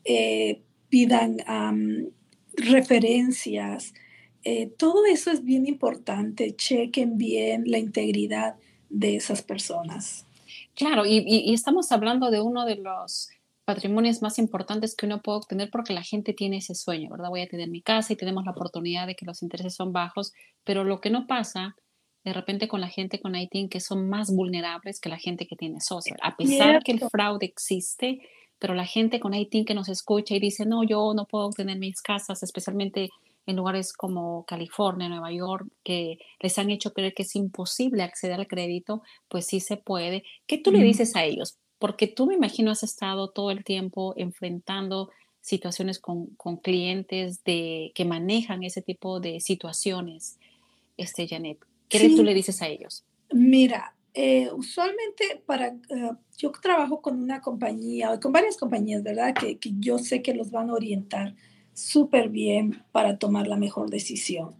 eh, 0.03 0.61
pidan 0.89 1.37
referencias. 2.53 3.93
Eh, 4.43 4.67
todo 4.77 5.05
eso 5.05 5.31
es 5.31 5.43
bien 5.43 5.67
importante, 5.67 6.55
chequen 6.55 7.17
bien 7.17 7.63
la 7.67 7.77
integridad 7.77 8.55
de 8.89 9.15
esas 9.15 9.41
personas. 9.41 10.25
Claro, 10.75 11.05
y, 11.05 11.53
estamos 11.53 11.91
hablando 11.91 12.29
de 12.31 12.41
uno 12.41 12.65
de 12.65 12.75
los 12.75 13.29
patrimonios 13.65 14.21
más 14.21 14.39
importantes 14.39 14.95
que 14.95 15.05
uno 15.05 15.21
puede 15.21 15.39
obtener 15.39 15.69
porque 15.71 15.93
la 15.93 16.03
gente 16.03 16.33
tiene 16.33 16.57
ese 16.57 16.75
sueño, 16.75 17.09
¿verdad? 17.09 17.29
Voy 17.29 17.41
a 17.41 17.47
tener 17.47 17.67
mi 17.67 17.81
casa 17.81 18.13
y 18.13 18.15
tenemos 18.15 18.45
la 18.45 18.51
oportunidad 18.51 19.07
de 19.07 19.15
que 19.15 19.25
los 19.25 19.43
intereses 19.43 19.75
son 19.75 19.91
bajos, 19.91 20.33
pero 20.63 20.83
lo 20.83 21.01
que 21.01 21.09
no 21.09 21.27
pasa 21.27 21.75
de 22.27 22.33
repente 22.33 22.67
con 22.67 22.81
la 22.81 22.89
gente 22.89 23.21
con 23.21 23.37
ITIN 23.37 23.69
que 23.69 23.79
son 23.79 24.09
más 24.09 24.35
vulnerables 24.35 24.99
que 24.99 25.07
la 25.07 25.17
gente 25.17 25.47
que 25.47 25.55
tiene 25.55 25.79
social. 25.79 26.19
A 26.21 26.35
pesar 26.35 26.83
que 26.83 26.91
el 26.91 26.99
fraude 26.99 27.45
existe, 27.45 28.19
pero 28.59 28.73
la 28.73 28.85
gente 28.85 29.21
con 29.21 29.33
ITIN 29.33 29.63
que 29.63 29.73
nos 29.73 29.87
escucha 29.87 30.35
y 30.35 30.41
dice, 30.41 30.65
no, 30.65 30.83
yo 30.83 31.13
no 31.13 31.23
puedo 31.23 31.45
obtener 31.45 31.79
mis 31.79 32.01
casas, 32.01 32.43
especialmente 32.43 33.11
en 33.45 33.55
lugares 33.55 33.93
como 33.93 34.43
California, 34.43 35.07
Nueva 35.07 35.31
York, 35.31 35.67
que 35.85 36.19
les 36.41 36.59
han 36.59 36.69
hecho 36.69 36.91
creer 36.91 37.13
que 37.13 37.23
es 37.23 37.33
imposible 37.37 38.03
acceder 38.03 38.37
al 38.41 38.47
crédito, 38.47 39.03
pues 39.29 39.45
sí 39.45 39.61
se 39.61 39.77
puede. 39.77 40.25
¿Qué 40.47 40.57
tú 40.57 40.73
le 40.73 40.83
dices 40.83 41.15
a 41.15 41.23
ellos? 41.23 41.55
Porque 41.79 42.07
tú 42.07 42.25
me 42.25 42.33
imagino 42.33 42.71
has 42.71 42.83
estado 42.83 43.29
todo 43.29 43.51
el 43.51 43.63
tiempo 43.63 44.15
enfrentando 44.17 45.11
situaciones 45.39 45.97
con, 45.97 46.25
con 46.35 46.57
clientes 46.57 47.45
de, 47.45 47.93
que 47.95 48.03
manejan 48.03 48.63
ese 48.63 48.81
tipo 48.81 49.21
de 49.21 49.39
situaciones, 49.39 50.37
este, 50.97 51.25
Janet. 51.25 51.59
¿Qué 51.89 52.09
tú 52.09 52.23
le 52.23 52.33
dices 52.33 52.61
a 52.61 52.67
ellos? 52.67 53.05
Mira, 53.31 53.95
eh, 54.13 54.49
usualmente 54.51 55.41
para, 55.45 55.67
eh, 55.67 56.11
yo 56.37 56.51
trabajo 56.51 57.01
con 57.01 57.21
una 57.21 57.41
compañía, 57.41 58.19
con 58.19 58.31
varias 58.31 58.57
compañías, 58.57 59.03
¿verdad? 59.03 59.33
Que, 59.33 59.57
que 59.57 59.71
yo 59.79 59.99
sé 59.99 60.21
que 60.21 60.33
los 60.33 60.51
van 60.51 60.69
a 60.69 60.73
orientar 60.73 61.35
súper 61.73 62.29
bien 62.29 62.83
para 62.91 63.19
tomar 63.19 63.47
la 63.47 63.57
mejor 63.57 63.89
decisión. 63.89 64.55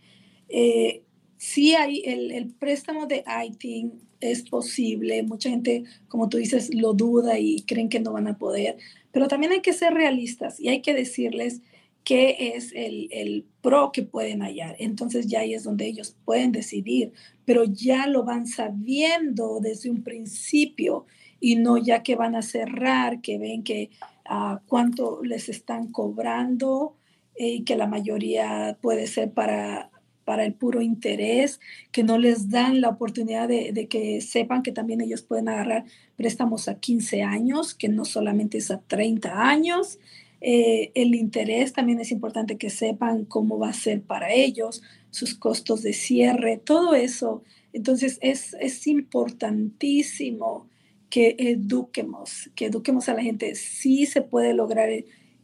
Eh, 0.49 1.03
sí 1.37 1.73
hay 1.73 2.03
el, 2.05 2.31
el, 2.31 2.49
préstamo 2.53 3.07
de 3.07 3.23
ITIN, 3.45 3.99
es 4.19 4.43
posible, 4.43 5.23
mucha 5.23 5.49
gente, 5.49 5.83
como 6.07 6.29
tú 6.29 6.37
dices, 6.37 6.73
lo 6.73 6.93
duda 6.93 7.39
y 7.39 7.63
creen 7.63 7.89
que 7.89 7.99
no 7.99 8.13
van 8.13 8.27
a 8.27 8.37
poder, 8.37 8.77
pero 9.11 9.27
también 9.27 9.51
hay 9.51 9.61
que 9.61 9.73
ser 9.73 9.93
realistas 9.93 10.59
y 10.59 10.69
hay 10.69 10.81
que 10.81 10.93
decirles 10.93 11.61
qué 12.07 12.53
es 12.55 12.71
el, 12.73 13.45
pro 13.61 13.91
que 13.91 14.01
pueden 14.01 14.39
hallar. 14.39 14.77
Entonces 14.79 15.27
ya 15.27 15.41
ahí 15.41 15.53
es 15.53 15.65
donde 15.65 15.85
ellos 15.85 16.15
pueden 16.23 16.53
decidir, 16.53 17.11
pero 17.43 17.65
ya 17.65 18.07
lo 18.07 18.23
van 18.23 18.47
sabiendo 18.47 19.59
desde 19.59 19.89
un 19.89 20.03
principio 20.03 21.05
y 21.41 21.57
no 21.57 21.77
ya 21.77 22.03
que 22.03 22.15
van 22.15 22.35
a 22.35 22.43
cerrar, 22.43 23.19
que 23.19 23.37
ven 23.37 23.61
que 23.61 23.89
uh, 24.29 24.59
cuánto 24.67 25.21
les 25.21 25.49
están 25.49 25.91
cobrando 25.91 26.95
eh, 27.35 27.55
y 27.55 27.63
que 27.65 27.75
la 27.75 27.87
mayoría 27.87 28.77
puede 28.81 29.05
ser 29.07 29.33
para, 29.33 29.91
para 30.23 30.45
el 30.45 30.53
puro 30.53 30.81
interés, 30.81 31.59
que 31.91 32.03
no 32.03 32.17
les 32.17 32.49
dan 32.49 32.79
la 32.79 32.87
oportunidad 32.87 33.49
de, 33.49 33.73
de, 33.73 33.89
que 33.89 34.21
sepan 34.21 34.63
que 34.63 34.71
también 34.71 35.01
ellos 35.01 35.23
pueden 35.23 35.49
agarrar 35.49 35.83
préstamos 36.15 36.69
a 36.69 36.79
15 36.79 37.23
años, 37.23 37.73
que 37.73 37.89
no 37.89 38.05
solamente 38.05 38.59
es 38.59 38.71
a 38.71 38.79
30 38.79 39.49
años. 39.49 39.99
Eh, 40.41 40.91
el 40.95 41.15
interés 41.15 41.73
también 41.73 41.99
es 41.99 42.11
importante 42.11 42.57
que 42.57 42.69
sepan 42.69 43.25
cómo 43.25 43.57
va 43.57 43.69
a 43.69 43.73
ser 43.73 44.03
para 44.03 44.31
ellos, 44.31 44.81
sus 45.09 45.35
costos 45.35 45.81
de 45.81 45.93
cierre, 45.93 46.57
todo 46.57 46.95
eso. 46.95 47.43
Entonces 47.73 48.19
es, 48.21 48.55
es 48.59 48.85
importantísimo 48.87 50.69
que 51.09 51.35
eduquemos, 51.39 52.49
que 52.55 52.65
eduquemos 52.65 53.09
a 53.09 53.13
la 53.13 53.23
gente. 53.23 53.55
si 53.55 54.05
se 54.05 54.21
puede 54.21 54.53
lograr 54.53 54.89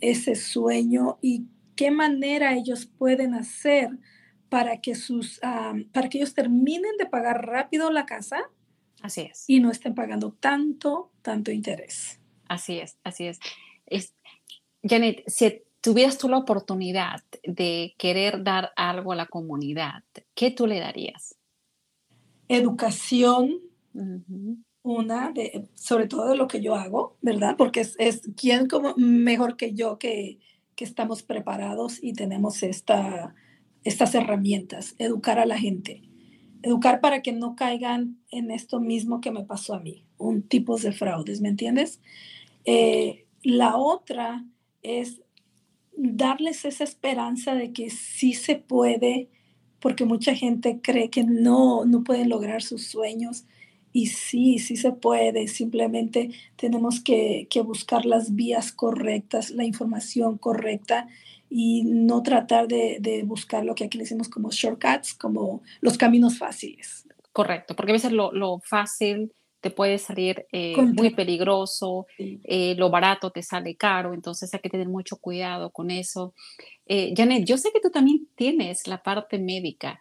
ese 0.02 0.36
sueño 0.36 1.18
y 1.22 1.46
qué 1.76 1.92
manera 1.92 2.56
ellos 2.56 2.86
pueden 2.86 3.34
hacer 3.34 3.90
para 4.50 4.82
que, 4.82 4.94
sus, 4.96 5.40
para 5.92 6.10
que 6.10 6.20
ellos 6.20 6.34
terminen 6.34 6.98
de 7.00 7.06
pagar 7.06 7.46
rápido 7.46 7.90
la 7.90 8.06
casa. 8.06 8.40
Así 9.02 9.22
es. 9.22 9.46
Y 9.48 9.60
no 9.60 9.72
estén 9.72 9.96
pagando 9.96 10.32
tanto, 10.34 11.12
tanto 11.22 11.52
interés. 11.52 12.20
Así 12.48 12.80
es, 12.80 12.98
así 13.04 13.26
es. 13.26 13.40
es 13.88 14.14
Janet, 14.84 15.24
si 15.28 15.64
tuvieras 15.82 16.18
tú 16.18 16.30
la 16.30 16.38
oportunidad 16.38 17.24
de 17.44 17.96
querer 17.98 18.44
dar 18.44 18.72
algo 18.76 19.14
a 19.14 19.16
la 19.16 19.26
comunidad, 19.26 20.04
¿qué 20.36 20.52
tú 20.52 20.68
le 20.68 20.80
darías? 20.80 21.38
Educación, 22.50 23.62
una, 24.82 25.32
de, 25.32 25.70
sobre 25.74 26.08
todo 26.08 26.28
de 26.28 26.36
lo 26.36 26.48
que 26.48 26.62
yo 26.62 26.76
hago, 26.76 27.18
¿verdad? 27.22 27.56
Porque 27.58 27.80
es, 27.82 27.96
es 27.98 28.22
quien 28.36 28.68
como 28.68 28.94
mejor 28.98 29.56
que 29.56 29.74
yo 29.74 29.98
que, 29.98 30.40
que 30.76 30.84
estamos 30.84 31.24
preparados 31.24 32.04
y 32.04 32.14
tenemos 32.14 32.64
esta, 32.64 33.36
estas 33.84 34.16
herramientas, 34.16 34.96
educar 34.98 35.40
a 35.40 35.46
la 35.46 35.58
gente, 35.58 36.04
educar 36.62 37.00
para 37.02 37.22
que 37.22 37.32
no 37.32 37.56
caigan 37.56 38.18
en 38.32 38.52
esto 38.52 38.80
mismo 38.80 39.22
que 39.22 39.32
me 39.32 39.46
pasó 39.46 39.74
a 39.76 39.80
mí, 39.80 40.06
un 40.18 40.44
tipo 40.44 40.78
de 40.78 40.92
fraudes, 40.92 41.42
¿me 41.42 41.50
entiendes? 41.50 42.02
Eh, 42.66 43.26
la 43.44 43.78
otra 43.78 44.46
es 44.84 45.22
darles 45.96 46.66
esa 46.66 46.84
esperanza 46.84 47.56
de 47.56 47.72
que 47.72 47.90
sí 47.90 48.34
se 48.34 48.56
puede, 48.56 49.30
porque 49.80 50.06
mucha 50.06 50.36
gente 50.36 50.80
cree 50.82 51.10
que 51.10 51.24
no, 51.24 51.86
no 51.86 52.04
pueden 52.04 52.30
lograr 52.30 52.62
sus 52.62 52.88
sueños. 52.88 53.46
Y 53.92 54.08
sí, 54.08 54.58
sí 54.58 54.76
se 54.76 54.92
puede, 54.92 55.48
simplemente 55.48 56.32
tenemos 56.56 57.00
que, 57.00 57.48
buscar 57.64 58.06
las 58.06 58.36
vías 58.36 58.72
correctas, 58.72 59.52
la 59.52 59.66
información 59.66 60.38
correcta 60.38 61.08
y 61.48 61.84
no 61.84 62.24
tratar 62.24 62.68
de, 62.68 63.24
buscar 63.26 63.64
lo 63.64 63.76
que 63.76 63.84
aquí 63.84 63.98
le 63.98 64.06
decimos 64.06 64.30
como 64.30 64.50
shortcuts, 64.50 65.14
como 65.14 65.62
los 65.80 65.98
caminos 65.98 66.40
fáciles. 66.40 67.08
Correcto, 67.32 67.76
porque 67.76 67.92
a 67.92 67.94
veces 67.94 68.12
lo, 68.12 68.32
lo 68.32 68.60
fácil 68.60 69.32
te 69.64 69.72
puede 69.72 69.98
salir 69.98 70.46
eh, 70.52 70.76
muy 70.76 71.12
peligroso, 71.12 72.06
eh, 72.20 72.76
lo 72.78 72.90
barato 72.90 73.32
te 73.32 73.42
sale 73.42 73.76
caro, 73.76 74.14
entonces 74.14 74.54
hay 74.54 74.60
que 74.60 74.70
tener 74.70 74.90
mucho 74.90 75.16
cuidado 75.16 75.72
con 75.72 75.90
eso. 75.90 76.34
Eh, 76.86 77.14
Janet, 77.16 77.46
yo 77.46 77.58
sé 77.58 77.72
que 77.74 77.80
tú 77.80 77.90
también 77.90 78.28
tienes 78.36 78.88
la 78.88 79.02
parte 79.02 79.40
médica. 79.40 80.00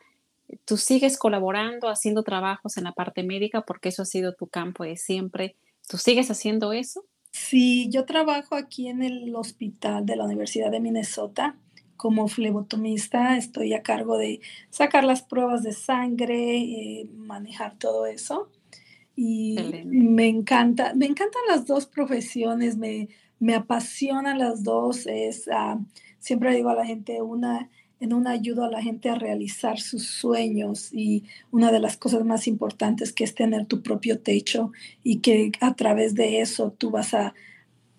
tú 0.67 0.77
sigues 0.77 1.17
colaborando, 1.17 1.89
haciendo 1.89 2.23
trabajos 2.25 2.77
en 2.77 2.85
la 2.85 2.93
parte 2.93 3.23
médica, 3.23 3.63
porque 3.63 3.89
eso 3.89 4.03
ha 4.03 4.05
sido 4.05 4.35
tu 4.35 4.49
campo 4.49 4.85
de 4.85 4.97
siempre. 4.97 5.57
¿Tú 5.89 5.97
sigues 5.97 6.31
haciendo 6.31 6.73
eso? 6.75 7.05
Sí, 7.31 7.89
yo 7.89 8.05
trabajo 8.05 8.57
aquí 8.57 8.89
en 8.89 9.03
el 9.03 9.35
hospital 9.35 10.05
de 10.05 10.17
la 10.17 10.25
Universidad 10.25 10.71
de 10.71 10.81
Minnesota 10.81 11.57
como 11.97 12.27
flebotomista. 12.27 13.37
Estoy 13.37 13.75
a 13.75 13.83
cargo 13.83 14.19
de 14.19 14.41
sacar 14.71 15.05
las 15.05 15.23
pruebas 15.23 15.63
de 15.63 15.73
sangre, 15.73 16.59
eh, 16.59 17.07
manejar 17.15 17.79
todo 17.79 18.07
eso. 18.07 18.51
Y 19.15 19.57
me 19.85 20.29
encanta, 20.29 20.95
me 20.95 21.07
encantan 21.07 21.43
las 21.49 21.67
dos 21.67 21.87
profesiones, 21.87 22.77
me, 22.77 23.09
me 23.39 23.55
apasionan 23.55 24.39
las 24.39 24.63
dos. 24.63 25.07
Es, 25.07 25.49
ah, 25.53 25.79
siempre 26.19 26.55
digo 26.55 26.71
a 26.71 26.75
la 26.75 26.87
gente, 26.87 27.21
una 27.23 27.69
en 28.03 28.13
una 28.13 28.33
ayuda 28.33 28.67
a 28.67 28.71
la 28.71 28.83
gente 28.83 29.11
a 29.11 29.15
realizar 29.15 29.79
sus 29.79 30.05
sueños 30.09 30.93
y 30.93 31.23
una 31.53 31.71
de 31.71 31.79
las 31.79 31.97
cosas 31.97 32.25
más 32.25 32.49
importantes 32.49 33.13
que 33.13 33.23
es 33.23 33.33
tener 33.33 33.67
tu 33.67 33.81
propio 33.81 34.19
techo 34.19 34.73
y 35.05 35.21
que 35.21 35.53
a 35.61 35.75
través 35.75 36.17
de 36.17 36.41
eso 36.41 36.73
tú 36.77 36.91
vas 36.91 37.15
a, 37.15 37.33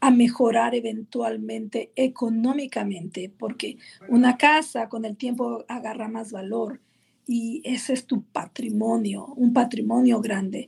a 0.02 0.12
mejorar 0.12 0.76
eventualmente 0.76 1.94
económicamente, 1.96 3.32
porque 3.40 3.78
una 4.10 4.36
casa 4.36 4.90
con 4.90 5.06
el 5.06 5.16
tiempo 5.16 5.64
agarra 5.70 6.10
más 6.10 6.34
valor 6.34 6.82
y 7.26 7.62
ese 7.64 7.94
es 7.94 8.06
tu 8.06 8.24
patrimonio, 8.24 9.28
un 9.38 9.54
patrimonio 9.54 10.20
grande. 10.20 10.68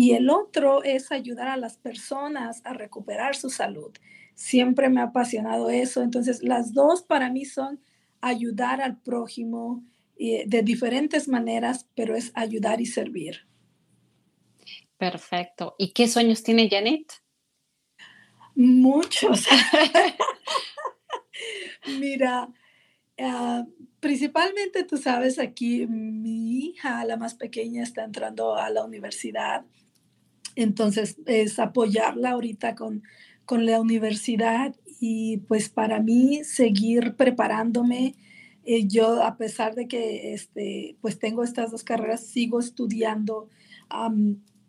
Y 0.00 0.12
el 0.12 0.30
otro 0.30 0.84
es 0.84 1.10
ayudar 1.10 1.48
a 1.48 1.56
las 1.56 1.76
personas 1.76 2.62
a 2.64 2.72
recuperar 2.72 3.34
su 3.34 3.50
salud. 3.50 3.90
Siempre 4.36 4.88
me 4.88 5.00
ha 5.00 5.06
apasionado 5.06 5.70
eso. 5.70 6.02
Entonces, 6.02 6.40
las 6.44 6.72
dos 6.72 7.02
para 7.02 7.30
mí 7.30 7.44
son 7.44 7.80
ayudar 8.20 8.80
al 8.80 9.00
prójimo 9.00 9.82
eh, 10.16 10.44
de 10.46 10.62
diferentes 10.62 11.26
maneras, 11.26 11.88
pero 11.96 12.14
es 12.14 12.30
ayudar 12.34 12.80
y 12.80 12.86
servir. 12.86 13.48
Perfecto. 14.98 15.74
¿Y 15.78 15.92
qué 15.92 16.06
sueños 16.06 16.44
tiene 16.44 16.70
Janet? 16.70 17.14
Muchos. 18.54 19.48
Mira, 21.98 22.48
ah, 23.18 23.66
principalmente 23.98 24.84
tú 24.84 24.96
sabes, 24.96 25.40
aquí 25.40 25.88
mi 25.88 26.66
hija, 26.66 27.04
la 27.04 27.16
más 27.16 27.34
pequeña, 27.34 27.82
está 27.82 28.04
entrando 28.04 28.54
a 28.54 28.70
la 28.70 28.84
universidad. 28.84 29.64
Entonces, 30.58 31.18
es 31.26 31.60
apoyarla 31.60 32.30
ahorita 32.30 32.74
con, 32.74 33.04
con 33.44 33.64
la 33.64 33.80
universidad 33.80 34.74
y 34.98 35.36
pues 35.46 35.68
para 35.68 36.00
mí 36.00 36.42
seguir 36.42 37.14
preparándome. 37.14 38.16
Eh, 38.64 38.88
yo, 38.88 39.22
a 39.22 39.36
pesar 39.36 39.76
de 39.76 39.86
que 39.86 40.34
este, 40.34 40.96
pues 41.00 41.20
tengo 41.20 41.44
estas 41.44 41.70
dos 41.70 41.84
carreras, 41.84 42.26
sigo 42.26 42.58
estudiando. 42.58 43.48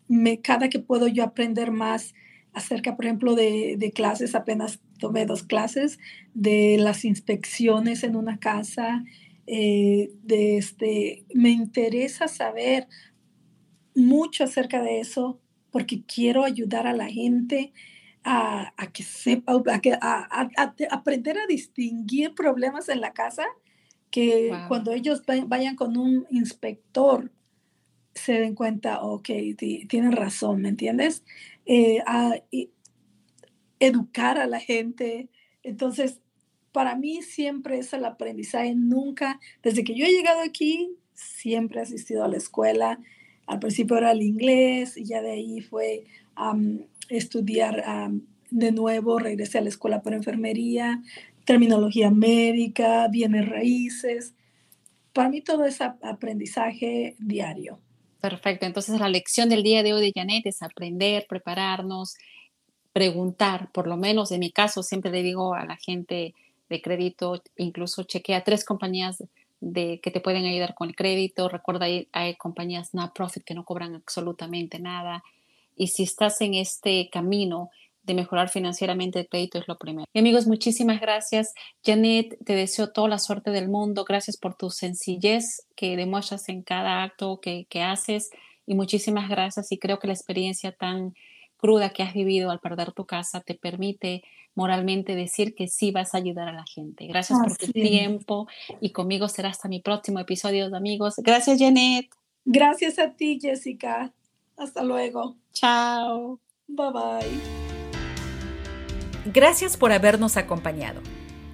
me, 0.07 0.41
cada 0.41 0.69
que 0.69 0.77
puedo 0.77 1.07
yo 1.07 1.23
aprender 1.23 1.71
más 1.71 2.13
acerca, 2.53 2.95
por 2.95 3.05
ejemplo, 3.05 3.33
de, 3.33 3.75
de, 3.79 3.91
clases, 3.91 4.35
apenas 4.35 4.79
tomé 4.99 5.25
dos 5.25 5.41
clases, 5.41 5.97
de 6.35 6.77
las 6.79 7.03
inspecciones 7.03 8.03
en 8.03 8.15
una 8.15 8.37
casa. 8.37 9.03
Eh, 9.47 10.11
de 10.21 10.57
este, 10.57 11.25
me 11.33 11.49
interesa 11.49 12.27
saber 12.27 12.87
mucho 13.95 14.43
acerca 14.43 14.83
de 14.83 14.99
eso 14.99 15.39
porque 15.71 16.03
quiero 16.03 16.43
ayudar 16.43 16.87
a 16.87 16.93
la 16.93 17.07
gente 17.07 17.73
a, 18.23 18.73
que 18.93 19.03
sepa, 19.03 19.53
a, 19.53 19.81
que, 19.81 19.93
a, 19.93 20.49
aprender 20.91 21.37
a 21.37 21.47
distinguir 21.47 22.35
problemas 22.35 22.89
en 22.89 23.01
la 23.01 23.13
casa, 23.13 23.45
que 24.11 24.51
cuando 24.67 24.91
ellos 24.91 25.23
vayan 25.47 25.75
con 25.75 25.97
un 25.97 26.25
inspector 26.31 27.31
se 28.13 28.33
den 28.33 28.55
cuenta, 28.55 29.01
ok, 29.01 29.29
tienen 29.87 30.11
razón, 30.11 30.61
¿me 30.61 30.69
entiendes? 30.69 31.23
Eh, 31.65 32.03
educar 33.79 34.37
a 34.37 34.47
la 34.47 34.59
gente. 34.59 35.29
Entonces, 35.63 36.19
para 36.71 36.95
mí 36.95 37.21
siempre 37.21 37.79
es 37.79 37.93
el 37.93 38.05
aprendizaje, 38.05 38.75
nunca, 38.75 39.39
desde 39.63 39.83
que 39.83 39.95
yo 39.95 40.05
he 40.05 40.11
llegado 40.11 40.41
aquí, 40.41 40.95
siempre 41.13 41.79
he 41.79 41.83
asistido 41.83 42.23
a 42.23 42.27
la 42.27 42.37
escuela. 42.37 42.99
Al 43.49 43.57
principio 43.57 43.97
era 43.97 44.11
el 44.11 44.21
inglés 44.21 44.95
y 44.95 45.05
ya 45.05 45.23
de 45.23 45.31
ahí 45.31 45.59
fue 45.61 46.03
estudiar 47.09 47.83
de 48.51 48.71
nuevo, 48.71 49.17
regresé 49.17 49.57
a 49.57 49.61
la 49.61 49.69
escuela 49.69 50.03
para 50.03 50.15
enfermería, 50.15 51.01
terminología 51.45 52.11
médica, 52.11 53.07
bienes 53.07 53.49
raíces. 53.49 54.35
Para 55.13 55.29
mí 55.29 55.41
todo 55.41 55.65
es 55.65 55.81
aprendizaje 55.81 57.15
diario. 57.17 57.79
Perfecto. 58.21 58.67
Entonces 58.67 58.99
la 58.99 59.09
lección 59.09 59.49
del 59.49 59.63
día 59.63 59.81
de 59.81 59.93
hoy 59.93 60.01
de 60.01 60.11
Janet 60.13 60.45
es 60.45 60.61
aprender, 60.61 61.25
prepararnos, 61.27 62.17
preguntar. 62.93 63.71
Por 63.71 63.87
lo 63.87 63.97
menos 63.97 64.31
en 64.31 64.41
mi 64.41 64.51
caso 64.51 64.83
siempre 64.83 65.09
le 65.09 65.23
digo 65.23 65.55
a 65.55 65.65
la 65.65 65.75
gente 65.75 66.35
de 66.69 66.81
crédito, 66.83 67.41
incluso 67.57 68.03
chequea 68.03 68.43
tres 68.43 68.63
compañías 68.63 69.23
de 69.61 69.99
que 70.01 70.11
te 70.11 70.21
pueden 70.21 70.45
ayudar 70.45 70.73
con 70.73 70.89
el 70.89 70.95
crédito. 70.95 71.49
Recuerda, 71.49 71.85
hay, 71.85 72.35
compañías 72.35 72.93
not 72.93 73.13
profit 73.13 73.43
que 73.43 73.53
no 73.53 73.65
cobran 73.65 73.95
absolutamente 73.95 74.79
nada. 74.79 75.23
Y 75.75 75.87
si 75.87 76.03
estás 76.03 76.41
en 76.41 76.53
este 76.55 77.09
camino 77.11 77.69
de 78.03 78.13
mejorar 78.13 78.49
financieramente 78.49 79.19
el 79.19 79.27
crédito 79.27 79.59
es 79.59 79.67
lo 79.67 79.77
primero. 79.77 80.07
Y 80.13 80.19
amigos, 80.19 80.47
muchísimas 80.47 80.99
gracias. 80.99 81.53
Janet, 81.85 82.37
te 82.43 82.55
deseo 82.55 82.91
toda 82.91 83.07
la 83.07 83.19
suerte 83.19 83.51
del 83.51 83.69
mundo. 83.69 84.05
Gracias 84.05 84.37
por 84.37 84.55
tu 84.55 84.69
sencillez 84.69 85.67
que 85.75 85.95
demuestras 85.95 86.49
en 86.49 86.63
cada 86.63 87.03
acto 87.03 87.39
que, 87.41 87.65
que 87.69 87.81
haces. 87.81 88.29
Y 88.65 88.75
muchísimas 88.75 89.29
gracias. 89.29 89.71
Y 89.71 89.77
creo 89.77 89.99
que 89.99 90.07
la 90.07 90.13
experiencia 90.13 90.71
tan 90.71 91.13
cruda 91.59 91.89
que 91.89 92.01
has 92.01 92.13
vivido 92.13 92.49
al 92.49 92.59
perder 92.59 92.93
tu 92.93 93.05
casa 93.05 93.41
te 93.41 93.53
permite 93.53 94.23
moralmente 94.55 95.15
decir 95.15 95.53
que 95.53 95.67
sí 95.67 95.91
vas 95.91 96.15
a 96.15 96.17
ayudar 96.17 96.47
a 96.47 96.53
la 96.53 96.65
gente. 96.65 97.05
Gracias 97.07 97.37
por 97.39 97.55
tu 97.57 97.71
tiempo 97.71 98.47
y 98.81 98.91
conmigo 98.91 99.27
será 99.27 99.49
hasta 99.49 99.67
mi 99.67 99.79
próximo 99.81 100.19
episodio 100.19 100.69
de 100.69 100.77
amigos. 100.77 101.15
Gracias, 101.17 101.59
Janet. 101.59 102.07
Gracias 102.45 102.97
a 102.97 103.11
ti, 103.13 103.39
Jessica. 103.41 104.11
Hasta 104.57 104.83
luego. 104.83 105.35
Chao. 105.53 106.39
Bye 106.67 106.91
bye. 106.91 107.39
Gracias 109.31 109.77
por 109.77 109.91
habernos 109.91 110.37
acompañado. 110.37 111.01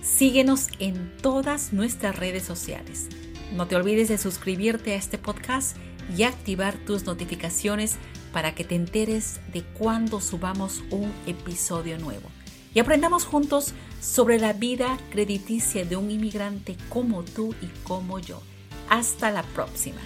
Síguenos 0.02 0.68
en 0.80 1.12
todas 1.18 1.74
nuestras 1.74 2.15
redes 2.15 2.44
sociales. 2.44 3.10
No 3.54 3.68
te 3.68 3.76
olvides 3.76 4.08
de 4.08 4.18
suscribirte 4.18 4.94
a 4.94 4.98
este 4.98 5.18
podcast 5.18 5.78
y 6.15 6.24
activar 6.24 6.78
tus 6.86 7.06
notificaciones 7.06 7.98
para 8.36 8.54
que 8.54 8.65
te 8.65 8.76
enteres 8.76 9.39
de 9.54 9.63
cuando 9.63 10.19
subamos 10.19 10.84
un 10.89 11.10
episodio 11.26 11.98
nuevo. 11.98 12.30
Y 12.74 12.80
aprendamos 12.80 13.24
juntos 13.24 13.71
sobre 14.02 14.39
la 14.39 14.52
vida 14.52 14.98
crediticia 15.10 15.86
de 15.86 15.95
un 15.95 16.12
inmigrante 16.12 16.76
como 16.89 17.24
tú 17.24 17.56
y 17.62 17.67
como 17.86 18.19
yo. 18.19 18.41
Hasta 18.89 19.32
la 19.32 19.41
próxima. 19.41 20.02